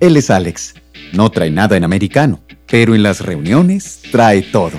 Él 0.00 0.16
es 0.16 0.30
Alex. 0.30 0.74
No 1.12 1.30
trae 1.30 1.50
nada 1.50 1.76
en 1.76 1.84
americano, 1.84 2.40
pero 2.66 2.94
en 2.94 3.02
las 3.02 3.20
reuniones 3.20 4.00
trae 4.10 4.42
todo. 4.42 4.78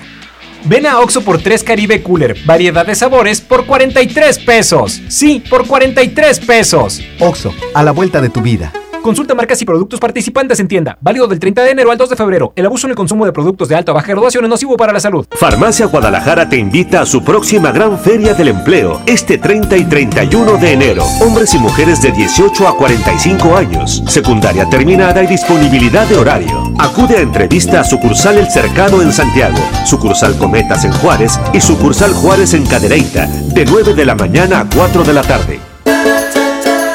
Ven 0.65 0.86
a 0.86 0.99
Oxo 0.99 1.22
por 1.22 1.41
3 1.41 1.63
Caribe 1.63 2.03
Cooler, 2.03 2.38
variedad 2.45 2.86
de 2.86 2.95
sabores 2.95 3.41
por 3.41 3.65
43 3.65 4.39
pesos. 4.39 5.01
Sí, 5.07 5.41
por 5.49 5.65
43 5.65 6.39
pesos. 6.39 7.01
Oxo, 7.20 7.53
a 7.74 7.84
la 7.84 7.91
vuelta 7.91 8.22
de 8.22 8.30
tu 8.30 8.41
vida. 8.41 8.74
Consulta 9.08 9.34
marcas 9.34 9.62
y 9.62 9.64
productos 9.64 10.01
participantes 10.01 10.60
en 10.60 10.68
tienda. 10.68 10.97
Válido 10.99 11.28
del 11.28 11.39
30 11.39 11.64
de 11.64 11.72
enero 11.72 11.91
al 11.91 11.97
2 11.97 12.10
de 12.10 12.18
febrero. 12.18 12.51
El 12.58 12.66
abuso 12.66 12.88
en 12.88 12.91
el 12.91 12.97
consumo 12.97 13.26
de 13.26 13.32
productos 13.32 13.70
de 13.70 13.76
alta 13.78 13.93
o 13.93 13.95
baja 13.95 14.10
graduación 14.10 14.43
es 14.43 14.49
nocivo 14.49 14.76
para 14.76 14.91
la 14.91 14.99
salud. 14.99 15.26
Farmacia 15.32 15.86
Guadalajara 15.86 16.49
te 16.49 16.58
invita 16.58 16.99
a 16.99 17.05
su 17.05 17.24
próxima 17.24 17.72
gran 17.72 17.97
feria 17.97 18.34
del 18.34 18.49
empleo 18.49 18.99
este 19.05 19.38
30 19.38 19.78
y 19.78 19.86
31 19.86 20.58
de 20.58 20.74
enero. 20.74 21.05
Hombres 21.22 21.53
y 21.53 21.58
mujeres 21.58 22.01
de 22.01 22.12
18 22.12 22.68
a 22.68 22.76
45 22.76 23.55
años. 23.55 24.03
Secundaria 24.10 24.70
terminada 24.70 25.24
y 25.24 25.28
disponibilidad 25.28 26.05
de 26.05 26.18
horario. 26.18 26.74
Acude 26.78 27.16
a 27.16 27.22
entrevista 27.22 27.80
a 27.80 27.86
sucursal 27.86 28.38
El 28.38 28.49
Cercado 28.49 29.01
en 29.01 29.14
Santiago, 29.14 29.58
sucursal 29.86 30.38
Cometas 30.38 30.84
en 30.84 30.91
Juárez 30.91 31.39
y 31.53 31.62
sucursal 31.62 32.12
Juárez 32.12 32.53
en 32.53 32.66
Cadereyta 32.66 33.26
de 33.26 33.64
9 33.64 33.93
de 33.93 34.05
la 34.05 34.16
mañana 34.16 34.60
a 34.60 34.66
4 34.70 35.05
de 35.05 35.14
la 35.14 35.22
tarde. 35.22 35.66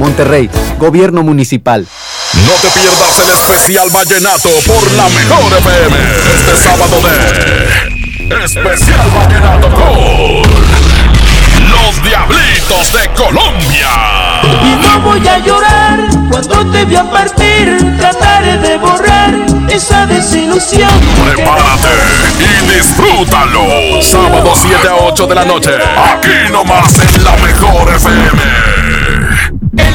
Monterrey, 0.00 0.48
Gobierno 0.78 1.22
Municipal. 1.22 1.86
No 2.46 2.52
te 2.62 2.68
pierdas 2.68 3.18
el 3.18 3.30
especial 3.30 3.90
vallenato 3.90 4.48
por 4.66 4.90
la 4.92 5.06
mejor 5.10 5.52
FM. 5.58 5.96
Este 6.34 6.56
sábado 6.56 6.96
de 7.02 8.44
Especial 8.44 9.10
Vallenato 9.14 9.68
con 9.74 10.42
Los 11.68 12.02
Diablitos 12.02 12.92
de 12.94 13.12
Colombia. 13.14 13.88
Y 14.62 14.86
no 14.86 15.00
voy 15.02 15.28
a 15.28 15.38
llorar 15.38 16.00
cuando 16.30 16.72
te 16.72 16.86
voy 16.86 16.96
a 16.96 17.10
partir. 17.10 17.98
Trataré 17.98 18.56
de 18.56 18.78
borrar 18.78 19.34
esa 19.68 20.06
desilusión. 20.06 20.88
Prepárate 21.26 21.88
y 22.38 22.74
disfrútalo. 22.74 24.00
Sábado 24.00 24.54
7 24.56 24.88
a 24.88 24.94
8 24.94 25.26
de 25.26 25.34
la 25.34 25.44
noche. 25.44 25.72
Aquí 26.14 26.50
nomás 26.50 26.98
en 27.00 27.22
la 27.22 27.36
mejor 27.36 27.94
FM. 27.96 28.89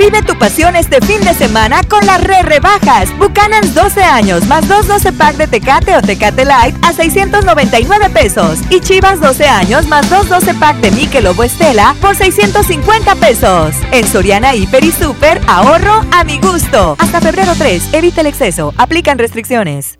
Vive 0.00 0.22
tu 0.22 0.34
pasión 0.38 0.76
este 0.76 0.98
fin 1.02 1.20
de 1.20 1.34
semana 1.34 1.82
con 1.82 2.06
las 2.06 2.24
re 2.24 2.40
rebajas. 2.40 3.14
Buchanan's 3.18 3.74
12 3.74 4.02
años 4.02 4.46
más 4.46 4.66
2 4.66 4.88
12 4.88 5.12
pack 5.12 5.36
de 5.36 5.46
Tecate 5.46 5.94
o 5.94 6.00
Tecate 6.00 6.46
Light 6.46 6.74
a 6.82 6.94
699 6.94 8.08
pesos. 8.08 8.60
Y 8.70 8.80
Chivas 8.80 9.20
12 9.20 9.44
años 9.44 9.86
más 9.88 10.08
2 10.08 10.30
12 10.30 10.54
pack 10.54 10.78
de 10.78 10.90
Michelob 10.92 11.38
o 11.38 11.44
Estela 11.44 11.94
por 12.00 12.16
650 12.16 13.14
pesos. 13.16 13.74
En 13.92 14.06
Soriana 14.06 14.54
Hiper 14.54 14.84
y 14.84 14.90
Super, 14.90 15.38
ahorro 15.46 16.02
a 16.12 16.24
mi 16.24 16.38
gusto. 16.38 16.96
Hasta 16.98 17.20
febrero 17.20 17.52
3, 17.58 17.90
evita 17.92 18.22
el 18.22 18.28
exceso. 18.28 18.72
Aplican 18.78 19.18
restricciones. 19.18 19.99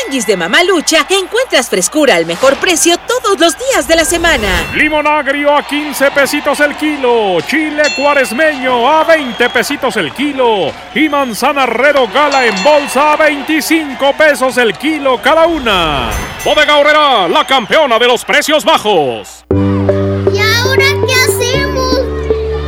Tianguis 0.11 0.27
de 0.27 0.35
Mamalucha 0.35 1.07
encuentras 1.09 1.69
frescura 1.69 2.15
al 2.15 2.25
mejor 2.25 2.57
precio 2.57 2.97
todos 2.97 3.39
los 3.39 3.57
días 3.57 3.87
de 3.87 3.95
la 3.95 4.03
semana. 4.03 4.65
Limón 4.75 5.07
agrio 5.07 5.55
a 5.55 5.63
15 5.63 6.11
pesitos 6.11 6.59
el 6.59 6.75
kilo, 6.75 7.39
chile 7.47 7.83
cuaresmeño 7.95 8.89
a 8.91 9.05
20 9.05 9.49
pesitos 9.51 9.95
el 9.95 10.11
kilo 10.11 10.73
y 10.93 11.07
manzana 11.07 11.63
Herrero 11.63 12.09
Gala 12.13 12.45
en 12.45 12.61
bolsa 12.61 13.13
a 13.13 13.15
25 13.15 14.13
pesos 14.17 14.57
el 14.57 14.73
kilo 14.77 15.21
cada 15.21 15.47
una. 15.47 16.09
Bodega 16.43 16.75
Horrera, 16.75 17.29
la 17.29 17.47
campeona 17.47 17.97
de 17.97 18.07
los 18.07 18.25
precios 18.25 18.65
bajos. 18.65 19.45
¿Y 19.53 20.39
ahora 20.39 20.87
qué 21.07 21.13
hacemos? 21.13 22.01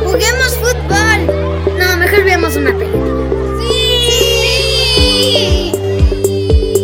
Juguemos 0.02 0.56
fútbol. 0.56 1.76
No, 1.78 1.96
mejor 1.98 2.24
veamos 2.24 2.56
una 2.56 2.72
película. 2.72 2.93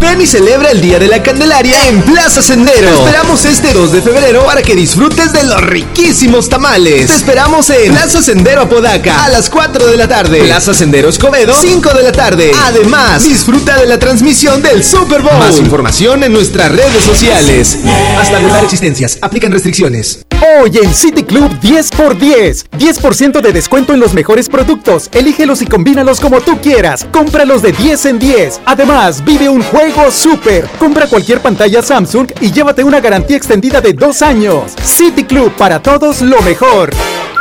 Ven 0.00 0.20
y 0.20 0.26
celebra 0.26 0.70
el 0.70 0.80
Día 0.80 0.98
de 0.98 1.08
la 1.08 1.22
Candelaria 1.22 1.88
en 1.88 2.02
Plaza 2.02 2.42
Sendero. 2.42 2.88
Te 2.88 2.94
esperamos 2.94 3.44
este 3.44 3.72
2 3.72 3.92
de 3.92 4.02
febrero 4.02 4.44
para 4.44 4.62
que 4.62 4.74
disfrutes 4.74 5.32
de 5.32 5.44
los 5.44 5.60
riquísimos 5.62 6.48
tamales. 6.48 7.06
Te 7.06 7.16
esperamos 7.16 7.70
en 7.70 7.92
Plaza 7.92 8.22
Sendero 8.22 8.62
Apodaca 8.62 9.24
a 9.24 9.28
las 9.28 9.48
4 9.48 9.86
de 9.86 9.96
la 9.96 10.06
tarde. 10.06 10.42
Plaza 10.42 10.74
Sendero 10.74 11.08
Escobedo, 11.08 11.54
5 11.58 11.94
de 11.94 12.02
la 12.02 12.12
tarde. 12.12 12.52
Además, 12.64 13.24
disfruta 13.24 13.78
de 13.78 13.86
la 13.86 13.98
transmisión 13.98 14.62
del 14.62 14.84
Super 14.84 15.22
Bowl. 15.22 15.38
Más 15.38 15.58
información 15.58 16.24
en 16.24 16.32
nuestras 16.32 16.70
redes 16.70 17.02
sociales. 17.04 17.78
Hasta 18.20 18.36
agotar 18.36 18.64
existencias. 18.64 19.18
Aplican 19.22 19.52
restricciones. 19.52 20.25
Hoy 20.42 20.76
en 20.82 20.92
City 20.92 21.22
Club 21.22 21.50
10x10. 21.60 22.66
10% 22.78 23.40
de 23.40 23.52
descuento 23.52 23.94
en 23.94 24.00
los 24.00 24.12
mejores 24.12 24.48
productos. 24.48 25.08
Elígelos 25.12 25.62
y 25.62 25.66
combínalos 25.66 26.20
como 26.20 26.40
tú 26.40 26.60
quieras. 26.60 27.06
Cómpralos 27.10 27.62
de 27.62 27.72
10 27.72 28.06
en 28.06 28.18
10. 28.18 28.60
Además, 28.66 29.24
vive 29.24 29.48
un 29.48 29.62
juego 29.62 30.10
super. 30.10 30.68
Compra 30.78 31.06
cualquier 31.06 31.40
pantalla 31.40 31.80
Samsung 31.80 32.30
y 32.40 32.52
llévate 32.52 32.84
una 32.84 33.00
garantía 33.00 33.36
extendida 33.36 33.80
de 33.80 33.94
dos 33.94 34.20
años. 34.20 34.74
City 34.82 35.24
Club 35.24 35.52
para 35.52 35.80
todos 35.82 36.20
lo 36.20 36.40
mejor. 36.42 36.90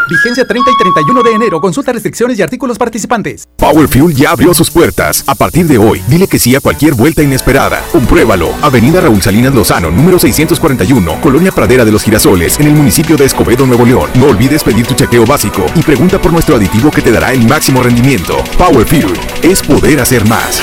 Vigencia 0.09 0.45
30 0.45 0.71
y 0.71 0.77
31 0.77 1.23
de 1.23 1.31
enero. 1.31 1.59
Consulta 1.59 1.91
restricciones 1.91 2.37
y 2.37 2.41
artículos 2.41 2.77
participantes. 2.77 3.47
Power 3.57 3.87
Fuel 3.87 4.15
ya 4.15 4.31
abrió 4.31 4.53
sus 4.53 4.69
puertas. 4.69 5.23
A 5.27 5.35
partir 5.35 5.67
de 5.67 5.77
hoy, 5.77 6.01
dile 6.07 6.27
que 6.27 6.39
sí 6.39 6.55
a 6.55 6.59
cualquier 6.59 6.93
vuelta 6.93 7.23
inesperada. 7.23 7.83
Compruébalo. 7.91 8.53
Avenida 8.61 9.01
Raúl 9.01 9.21
Salinas 9.21 9.53
Lozano, 9.53 9.89
número 9.89 10.19
641, 10.19 11.21
Colonia 11.21 11.51
Pradera 11.51 11.85
de 11.85 11.91
los 11.91 12.03
Girasoles, 12.03 12.59
en 12.59 12.67
el 12.67 12.73
municipio 12.73 13.17
de 13.17 13.25
Escobedo, 13.25 13.65
Nuevo 13.65 13.85
León. 13.85 14.09
No 14.15 14.27
olvides 14.27 14.63
pedir 14.63 14.85
tu 14.85 14.93
chequeo 14.93 15.25
básico 15.25 15.65
y 15.75 15.81
pregunta 15.81 16.21
por 16.21 16.31
nuestro 16.31 16.55
aditivo 16.55 16.91
que 16.91 17.01
te 17.01 17.11
dará 17.11 17.33
el 17.33 17.47
máximo 17.47 17.81
rendimiento. 17.81 18.43
Power 18.57 18.85
Fuel 18.85 19.13
es 19.41 19.61
poder 19.61 19.99
hacer 19.99 20.27
más. 20.27 20.61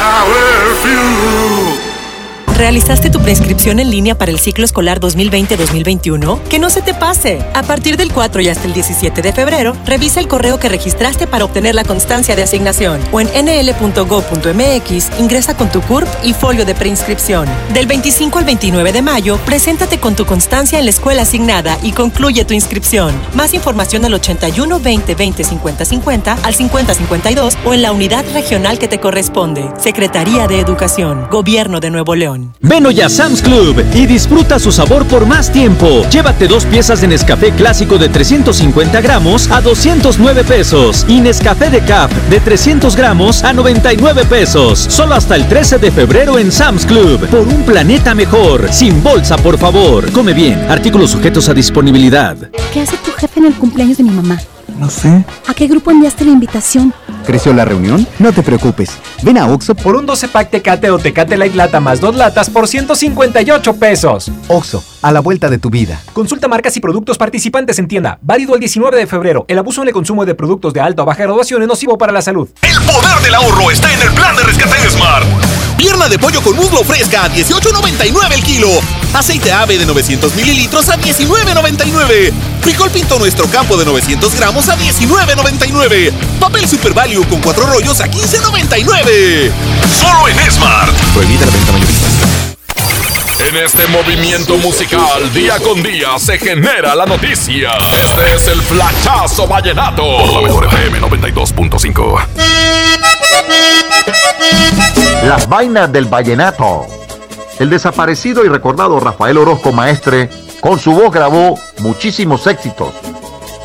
¿Realizaste 2.57 3.11
tu 3.11 3.21
preinscripción 3.21 3.81
en 3.81 3.91
línea 3.91 4.17
para 4.17 4.31
el 4.31 4.39
ciclo 4.39 4.65
escolar 4.65 5.01
2020-2021? 5.01 6.43
Que 6.45 6.59
no 6.59 6.71
se 6.71 6.83
te 6.83 6.95
pase. 6.95 7.41
A 7.55 7.63
partir 7.63 7.97
del 7.97 8.13
4 8.13 8.43
y 8.43 8.49
hasta 8.49 8.67
el 8.67 8.75
17 8.75 9.23
de 9.23 9.33
febrero, 9.33 9.75
revisa 9.87 10.21
el 10.21 10.29
correo 10.29 10.59
que 10.59 10.69
registraste 10.69 11.27
para 11.27 11.45
obtener 11.45 11.75
la 11.75 11.85
constancia 11.85 12.37
de 12.37 12.43
asignación 12.43 13.01
o 13.11 13.21
en 13.21 13.29
nl.gov.mx 13.29 15.21
ingresa 15.21 15.57
con 15.57 15.71
tu 15.71 15.81
CURP 15.83 16.07
y 16.23 16.35
folio 16.35 16.65
de 16.65 16.75
preinscripción. 16.75 17.49
Del 17.73 17.87
25 17.87 18.39
al 18.39 18.45
29 18.45 18.93
de 18.93 19.03
mayo, 19.03 19.39
preséntate 19.47 19.99
con 19.99 20.15
tu 20.15 20.27
constancia 20.27 20.79
en 20.79 20.85
la 20.85 20.91
escuela 20.91 21.23
asignada 21.23 21.79
y 21.83 21.93
concluye 21.93 22.45
tu 22.45 22.55
inscripción. 22.55 23.15
Más 23.35 23.55
información 23.55 24.05
al 24.05 24.15
81 24.15 24.79
20 24.79 25.15
20 25.15 25.45
50 25.45 25.85
50 25.85 26.39
al 26.43 26.55
50 26.55 26.95
52 26.95 27.59
o 27.65 27.75
en 27.75 27.83
la 27.83 27.93
unidad 27.93 28.25
regional 28.35 28.79
que 28.79 28.89
te 28.89 29.01
corresponde. 29.01 29.71
Secretaría 29.79 30.47
de 30.47 30.61
Educación, 30.61 31.29
Gobierno 31.31 31.81
de 31.81 31.91
Nuevo 31.91 32.15
León. 32.15 32.42
Ven 32.61 32.87
hoy 32.87 33.01
a 33.01 33.09
Sam's 33.09 33.43
Club 33.43 33.85
y 33.95 34.07
disfruta 34.07 34.59
su 34.59 34.73
sabor 34.73 35.07
por 35.07 35.27
más 35.27 35.51
tiempo. 35.53 36.03
Llévate 36.11 36.49
dos 36.49 36.65
piezas 36.65 37.01
de 37.01 37.09
Nescafé 37.09 37.53
clásico 37.53 37.99
de 37.99 38.09
350 38.09 39.01
gramos 39.01 39.51
a 39.51 39.61
209 39.61 40.45
pesos 40.45 41.05
y 41.09 41.21
Nescafé 41.21 41.71
de 41.71 41.81
Cap 41.81 42.11
de 42.31 42.41
300 42.41 42.97
gramos 42.97 43.45
a 43.45 43.53
99 43.53 44.25
pesos. 44.25 44.79
Solo 44.79 45.15
hasta 45.15 45.37
el 45.37 45.49
13 45.49 45.79
de 45.79 45.91
febrero 45.91 46.39
en 46.39 46.53
Sam's 46.53 46.87
Club. 46.87 47.27
Por 47.29 47.41
un 47.41 47.63
planeta 47.63 48.15
mejor. 48.15 48.73
Sin 48.73 49.03
bolsa, 49.03 49.37
por 49.37 49.59
favor. 49.59 50.11
Come 50.13 50.33
bien. 50.33 50.59
Artículos 50.71 51.11
sujetos 51.11 51.49
a 51.49 51.55
disponibilidad. 51.55 52.37
¿Qué 52.73 52.81
hace 52.81 52.97
tu 52.99 53.11
jefe 53.13 53.41
en 53.41 53.47
el 53.47 53.55
cumpleaños 53.55 53.99
de 53.99 54.05
mi 54.05 54.11
mamá? 54.11 54.39
No 54.79 54.89
sé. 54.91 55.25
¿A 55.47 55.55
qué 55.55 55.67
grupo 55.67 55.91
enviaste 55.91 56.25
la 56.25 56.33
invitación? 56.33 56.93
¿Creció 57.25 57.53
la 57.53 57.65
reunión? 57.65 58.07
No 58.19 58.33
te 58.33 58.43
preocupes. 58.43 58.91
Ven 59.23 59.39
a 59.39 59.47
Oxo 59.47 59.75
por 59.75 59.97
un 59.97 60.07
12 60.07 60.29
pack 60.29 60.51
Tecate 60.51 60.91
o 60.91 60.99
Tecate 60.99 61.37
Light 61.37 61.55
Lata 61.55 61.81
más 61.81 62.01
dos 62.01 62.17
latas 62.17 62.51
por 62.51 62.67
158 62.67 63.75
pesos. 63.77 64.31
Oxo, 64.49 64.83
a 65.03 65.13
la 65.13 65.21
vuelta 65.21 65.49
de 65.49 65.59
tu 65.59 65.71
vida. 65.71 66.01
Consulta 66.13 66.49
marcas 66.49 66.77
y 66.77 66.81
productos 66.81 67.19
participantes 67.19 67.79
en 67.79 67.89
tienda. 67.89 68.19
Válido 68.23 68.55
el 68.55 68.61
19 68.61 68.97
de 68.97 69.07
febrero. 69.07 69.45
El 69.49 69.59
abuso 69.59 69.83
en 69.83 69.89
el 69.89 69.95
consumo 69.95 70.25
de 70.25 70.35
productos 70.35 70.73
de 70.73 70.81
alta 70.81 71.03
o 71.03 71.07
baja 71.07 71.23
graduación 71.23 71.63
es 71.63 71.69
nocivo 71.69 71.97
para 71.97 72.13
la 72.13 72.23
salud. 72.23 72.49
El 72.63 72.77
poder 72.83 73.23
del 73.23 73.35
ahorro 73.35 73.71
está 73.71 73.93
en 73.93 74.03
el 74.03 74.11
plan 74.13 74.35
de 74.37 74.43
rescate 74.43 74.83
de 74.83 74.91
Smart. 74.91 75.25
Pierna 75.77 76.09
de 76.09 76.19
pollo 76.19 76.41
con 76.43 76.57
muslo 76.57 76.85
fresca 76.85 77.25
a 77.25 77.31
18.99 77.31 78.33
el 78.35 78.43
kilo. 78.43 78.69
Aceite 79.15 79.53
ave 79.53 79.79
de 79.79 79.87
900 79.87 80.35
mililitros 80.35 80.89
a 80.89 80.97
19.99. 80.97 82.52
Frijol 82.63 82.91
pinto 82.91 83.19
nuestro 83.19 83.49
campo 83.49 83.77
de 83.77 83.85
900 83.85 84.35
gramos 84.37 84.69
a 84.69 84.79
19.99. 84.79 86.13
Papel 86.39 86.69
Super 86.69 86.95
Value 86.95 87.27
con 87.29 87.41
cuatro 87.41 87.67
rollos 87.67 88.01
a 88.01 88.07
15.99. 88.09 89.51
Solo 90.01 90.29
en 90.29 90.51
Smart. 90.51 90.93
Prohibida 91.13 91.47
la 91.47 91.53
venta 91.53 91.73
mayorista. 91.73 92.07
En 93.49 93.57
este 93.57 93.89
movimiento 93.89 94.57
musical, 94.59 95.33
día 95.35 95.59
con 95.59 95.83
día, 95.83 96.17
se 96.21 96.39
genera 96.39 96.95
la 96.95 97.05
noticia. 97.05 97.73
Este 98.05 98.37
es 98.37 98.47
el 98.47 98.63
flachazo 98.63 99.49
vallenato. 99.49 100.19
Por 100.19 100.33
la 100.33 100.43
mejor 100.43 100.67
FM 100.67 101.01
92.5. 101.01 102.21
Las 105.25 105.49
vainas 105.49 105.91
del 105.91 106.05
vallenato. 106.05 106.87
El 107.59 107.71
desaparecido 107.71 108.45
y 108.45 108.49
recordado 108.49 109.01
Rafael 109.01 109.39
Orozco 109.39 109.73
Maestre, 109.73 110.31
con 110.63 110.79
su 110.79 110.93
voz 110.93 111.13
grabó 111.13 111.59
muchísimos 111.81 112.47
éxitos. 112.47 112.95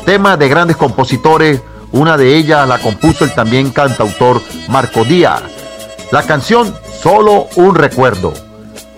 Temas 0.04 0.36
de 0.36 0.48
grandes 0.48 0.76
compositores, 0.76 1.62
una 1.92 2.16
de 2.16 2.34
ellas 2.34 2.68
la 2.68 2.78
compuso 2.78 3.24
el 3.24 3.32
también 3.32 3.70
cantautor 3.70 4.42
Marco 4.68 5.04
Díaz. 5.04 5.42
La 6.10 6.24
canción 6.24 6.74
Solo 7.00 7.46
un 7.54 7.76
recuerdo, 7.76 8.34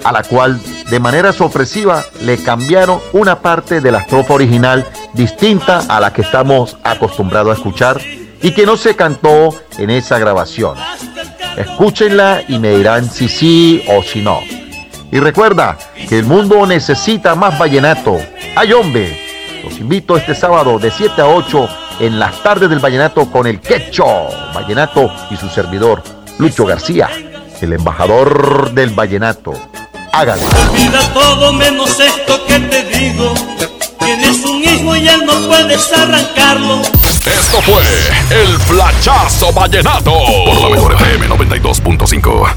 a 0.05 0.11
la 0.11 0.23
cual 0.23 0.59
de 0.89 0.99
manera 0.99 1.35
sorpresiva 1.35 2.03
le 2.23 2.39
cambiaron 2.39 2.99
una 3.13 3.41
parte 3.41 3.83
de 3.83 3.93
la 3.93 3.99
estrofa 3.99 4.33
original 4.33 4.87
distinta 5.13 5.81
a 5.87 6.01
la 6.01 6.15
que 6.15 6.23
estamos 6.23 6.79
acostumbrados 6.83 7.51
a 7.51 7.57
escuchar 7.59 8.01
y 8.41 8.53
que 8.53 8.65
no 8.65 8.79
se 8.79 8.97
cantó 8.97 9.55
en 9.77 9.91
esa 9.91 10.19
grabación. 10.19 10.79
Escúchenla 11.59 12.43
y 12.49 12.59
me 12.59 12.75
dirán 12.79 13.11
si 13.11 13.29
sí 13.29 13.85
o 13.91 14.03
si 14.03 14.23
no. 14.23 14.41
Y 15.13 15.19
recuerda 15.19 15.77
que 16.09 16.19
el 16.19 16.25
mundo 16.25 16.67
necesita 16.67 17.35
más 17.35 17.59
vallenato. 17.59 18.19
¡Ay, 18.57 18.73
hombre! 18.73 19.31
Los 19.65 19.79
invito 19.79 20.17
este 20.17 20.35
sábado 20.35 20.79
de 20.79 20.91
7 20.91 21.21
a 21.21 21.27
8 21.27 21.69
en 22.01 22.19
las 22.19 22.43
tardes 22.43 22.71
del 22.71 22.79
vallenato 22.79 23.31
con 23.31 23.47
el 23.47 23.61
Quecho 23.61 24.07
Vallenato 24.55 25.13
y 25.31 25.37
su 25.37 25.49
servidor 25.49 26.03
Lucho 26.39 26.65
García, 26.65 27.11
el 27.61 27.73
embajador 27.75 28.73
del 28.73 28.91
vallenato. 28.91 29.53
Háganlo. 30.13 30.47
Olvida 30.47 31.01
todo 31.13 31.53
menos 31.53 32.01
esto 32.01 32.47
que 32.47 32.59
te 32.61 32.85
digo. 32.85 33.35
Tienes 33.99 34.45
un 34.45 34.63
hijo 34.63 34.97
y 34.97 35.09
él 35.09 35.27
no 35.27 35.35
puedes 35.47 35.93
arrancarlo. 35.93 36.81
Esto 36.81 37.61
fue 37.63 37.83
el 38.31 38.59
flachazo 38.61 39.53
vallenato. 39.53 40.13
Por 40.47 40.61
la 40.63 40.69
mejor 40.71 40.95
FM 40.95 41.29
92.5. 41.29 42.55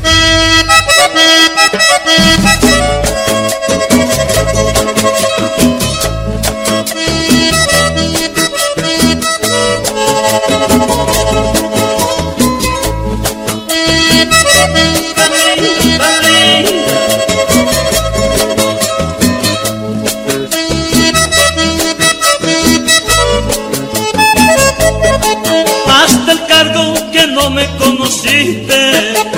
Hasta 25.87 26.31
el 26.31 26.45
cargo 26.47 26.93
que 27.11 27.27
no 27.27 27.49
me 27.49 27.67
conociste. 27.77 29.32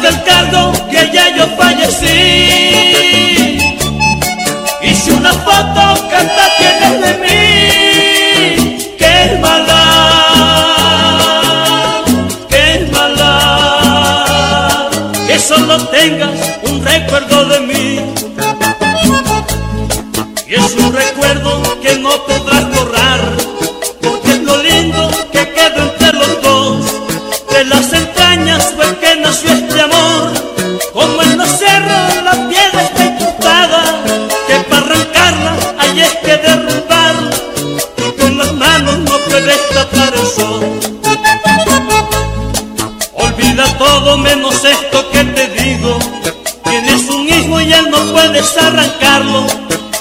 Cargo 0.00 0.72
que 0.90 1.10
ya 1.12 1.36
yo 1.36 1.46
fallecí. 1.56 2.48
Hice 4.82 5.12
una 5.12 5.32
foto 5.32 5.80
hasta 5.80 6.44
tienes 6.58 7.00
de 7.04 7.12
mí. 7.22 7.36
Qué 8.98 9.38
mala, 9.40 9.82
qué 12.48 12.88
mala. 12.92 14.90
Que 15.26 15.38
solo 15.38 15.78
tengas 15.88 16.38
un 16.62 16.84
recuerdo 16.84 17.44
de 17.46 17.60
mí. 17.60 17.71
Olvida 43.14 43.64
todo 43.78 44.16
menos 44.18 44.64
esto 44.64 45.10
que 45.10 45.24
te 45.24 45.48
digo, 45.48 45.98
tienes 46.64 47.08
un 47.10 47.28
hijo 47.28 47.60
y 47.60 47.72
él 47.72 47.90
no 47.90 47.98
puedes 48.12 48.56
arrancarlo, 48.56 49.46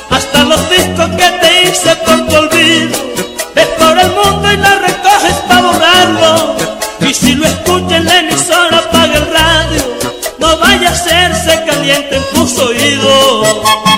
hasta 0.09 0.43
los 0.43 0.69
discos 0.69 1.09
que 1.17 1.29
te 1.41 1.63
hice 1.63 1.95
por 1.97 2.27
tu 2.27 2.35
olvido. 2.35 2.97
Ves 3.55 3.67
por 3.77 3.99
el 3.99 4.11
mundo 4.11 4.51
y 4.51 4.57
la 4.57 4.75
recoges 4.79 5.35
para 5.47 5.61
borrarlo. 5.61 6.55
Y 7.01 7.13
si 7.13 7.33
lo 7.33 7.45
escuchas 7.45 7.91
en 7.91 8.05
la 8.05 8.19
emisora, 8.19 8.77
apaga 8.77 9.17
el 9.17 9.27
radio. 9.27 9.97
No 10.39 10.57
vaya 10.57 10.89
a 10.89 10.91
hacerse 10.93 11.63
caliente 11.65 12.15
en 12.15 12.23
tus 12.33 12.57
oídos. 12.57 13.90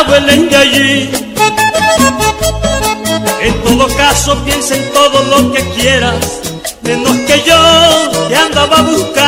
Hasta 0.00 0.10
huelen 0.10 0.48
de 0.48 0.56
allí. 0.56 1.10
En 3.42 3.62
todo 3.62 3.88
caso 3.96 4.36
piensa 4.44 4.76
en 4.76 4.92
todo 4.92 5.22
lo 5.24 5.52
que 5.52 5.62
quieras, 5.70 6.40
menos 6.82 7.16
que 7.26 7.42
yo 7.42 8.28
que 8.28 8.36
andaba 8.36 8.82
buscando. 8.82 9.19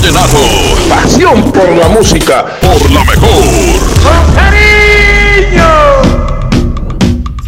Vallenato. 0.00 0.38
Pasión 0.88 1.52
por 1.52 1.76
la 1.76 1.88
música. 1.88 2.44
Por 2.60 2.90
la 2.90 3.04
mejor. 3.04 3.44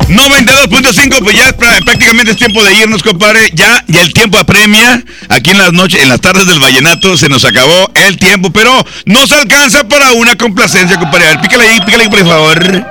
92.5, 0.08 1.18
pues 1.24 1.36
ya 1.36 1.56
prá- 1.56 1.82
prácticamente 1.84 2.32
es 2.32 2.36
tiempo 2.36 2.62
de 2.62 2.74
irnos, 2.74 3.02
compadre. 3.02 3.50
Ya, 3.54 3.82
ya 3.88 4.02
el 4.02 4.12
tiempo 4.12 4.36
apremia. 4.38 5.02
Aquí 5.30 5.50
en 5.50 5.58
las 5.58 5.72
noches, 5.72 6.02
en 6.02 6.10
las 6.10 6.20
tardes 6.20 6.46
del 6.46 6.60
vallenato 6.60 7.16
se 7.16 7.28
nos 7.30 7.44
acabó 7.46 7.90
el 7.94 8.18
tiempo, 8.18 8.50
pero 8.52 8.72
nos 9.06 9.32
alcanza 9.32 9.84
para 9.88 10.12
una 10.12 10.36
complacencia, 10.36 10.98
compadre. 10.98 11.26
A 11.26 11.30
ver, 11.30 11.40
pícale 11.40 11.64
ahí, 11.66 11.80
pícale 11.80 12.04
ahí, 12.04 12.10
por 12.10 12.26
favor. 12.26 12.86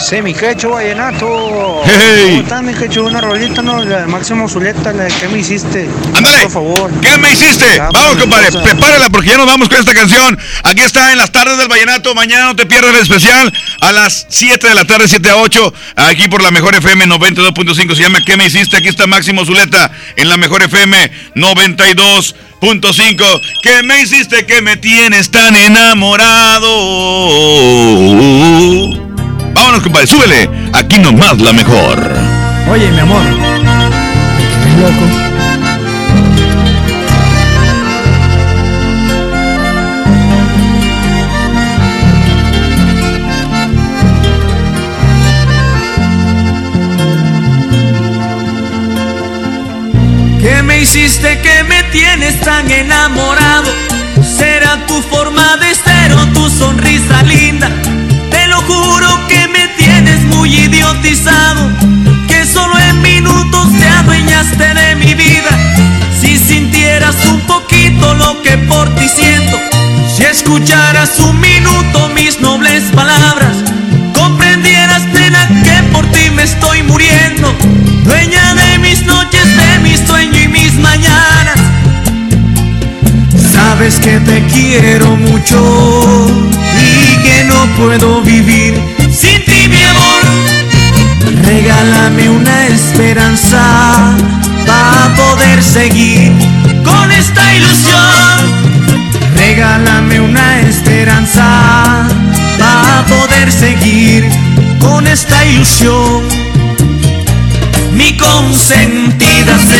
Sí, 0.00 0.22
mi 0.22 0.32
quecho 0.32 0.70
vallenato. 0.70 1.82
Hey. 1.84 2.28
¿Cómo 2.30 2.42
estás, 2.42 2.62
mi 2.62 2.74
quecho? 2.74 3.04
Una 3.04 3.20
rolita, 3.20 3.62
¿no? 3.62 3.84
La 3.84 4.00
de 4.00 4.06
Máximo 4.06 4.48
Zuleta, 4.48 4.92
la 4.92 5.04
de 5.04 5.12
¿Qué 5.12 5.28
me 5.28 5.38
hiciste? 5.38 5.88
Ándale. 6.14 6.38
Por 6.42 6.50
favor. 6.50 6.90
¿Qué 7.00 7.16
me 7.18 7.32
hiciste? 7.32 7.64
Ya, 7.76 7.88
Vamos, 7.92 8.16
compadre, 8.16 8.50
prepárala 8.50 9.10
porque 9.10 9.30
ya 9.30 9.36
nos 9.36 9.46
vamos 9.46 9.68
con 9.68 9.78
esta 9.78 9.92
canción. 9.92 10.38
Aquí 10.64 10.80
está 10.80 11.12
en 11.12 11.18
las 11.18 11.30
tardes 11.30 11.58
del 11.58 11.68
vallenato. 11.68 12.14
Mañana 12.14 12.46
no 12.46 12.56
te 12.56 12.66
pierdas 12.66 12.94
el 12.94 13.02
especial 13.02 13.52
a 13.80 13.92
las 13.92 14.26
7 14.30 14.68
de 14.68 14.74
la 14.74 14.84
tarde, 14.86 15.06
7 15.06 15.30
a 15.30 15.36
8. 15.36 15.74
Aquí 15.96 16.28
por 16.28 16.42
la 16.42 16.50
mejor 16.50 16.74
FM 16.74 17.06
92.5. 17.06 17.94
Se 17.94 18.02
llama 18.02 18.20
¿Qué 18.24 18.36
me 18.36 18.46
hiciste? 18.46 18.78
Aquí 18.78 18.88
está 18.88 19.06
Máximo 19.06 19.44
Zuleta 19.44 19.90
en 20.16 20.28
la 20.28 20.36
mejor 20.38 20.62
FM 20.62 21.10
92.5. 21.34 23.40
¿Qué 23.62 23.82
me 23.82 24.00
hiciste 24.00 24.46
que 24.46 24.62
me 24.62 24.76
tienes 24.76 25.30
tan 25.30 25.54
enamorado? 25.54 26.70
Vámonos, 29.60 29.82
compadre, 29.82 30.06
súbele. 30.06 30.50
Aquí 30.72 30.98
nomás 31.00 31.38
la 31.38 31.52
mejor. 31.52 31.98
Oye, 32.70 32.90
mi 32.92 33.00
amor. 33.00 33.22
Me 33.22 33.34
quedé 34.64 34.80
loco. 34.80 35.04
¿Qué 50.40 50.82
hiciste 50.82 51.38
que 51.42 51.64
me 51.64 51.82
tienes 51.92 52.40
tan 52.40 52.70
enamorado? 52.70 53.70
¿Será 54.38 54.86
tu 54.86 55.02
forma 55.02 55.58
de 55.58 55.74
ser 55.74 56.14
o 56.14 56.26
tu 56.28 56.48
sonrisa 56.48 57.22
linda? 57.24 57.79
Idiotizado 60.54 61.70
Que 62.28 62.44
solo 62.44 62.78
en 62.78 63.02
minutos 63.02 63.68
te 63.78 63.86
adueñaste 63.86 64.74
de 64.74 64.96
mi 64.96 65.14
vida. 65.14 65.50
Si 66.20 66.36
sintieras 66.36 67.16
un 67.26 67.40
poquito 67.42 68.14
lo 68.14 68.42
que 68.42 68.58
por 68.58 68.94
ti 68.94 69.08
siento 69.08 69.58
Si 70.14 70.24
escucharas 70.24 71.18
un 71.20 71.40
minuto 71.40 72.10
mis 72.14 72.40
nobles 72.40 72.84
palabras 72.94 73.56
Comprendieras 74.14 75.02
plena 75.12 75.48
que 75.64 75.82
por 75.92 76.06
ti 76.06 76.30
me 76.34 76.42
estoy 76.42 76.82
muriendo. 76.82 77.54
Dueña 78.04 78.54
de 78.54 78.78
mis 78.78 79.04
noches, 79.06 79.44
de 79.56 79.78
mi 79.80 79.96
sueño 79.96 80.40
y 80.40 80.48
mis 80.48 80.74
mañanas. 80.74 81.58
Sabes 83.52 83.98
que 83.98 84.20
te 84.20 84.42
quiero 84.52 85.16
mucho 85.16 86.26
y 86.80 87.16
que 87.24 87.44
no 87.44 87.66
puedo 87.76 88.20
vivir 88.22 88.99
Regálame 91.80 92.28
una 92.28 92.66
esperanza 92.66 94.14
para 94.66 95.14
poder 95.16 95.62
seguir 95.62 96.30
con 96.84 97.10
esta 97.10 97.54
ilusión. 97.54 99.00
Regálame 99.34 100.20
una 100.20 100.60
esperanza 100.60 102.06
para 102.58 103.06
poder 103.06 103.50
seguir 103.50 104.28
con 104.78 105.06
esta 105.06 105.42
ilusión. 105.46 106.28
Mi 107.94 108.14
consentida 108.14 109.58
serás 109.58 109.79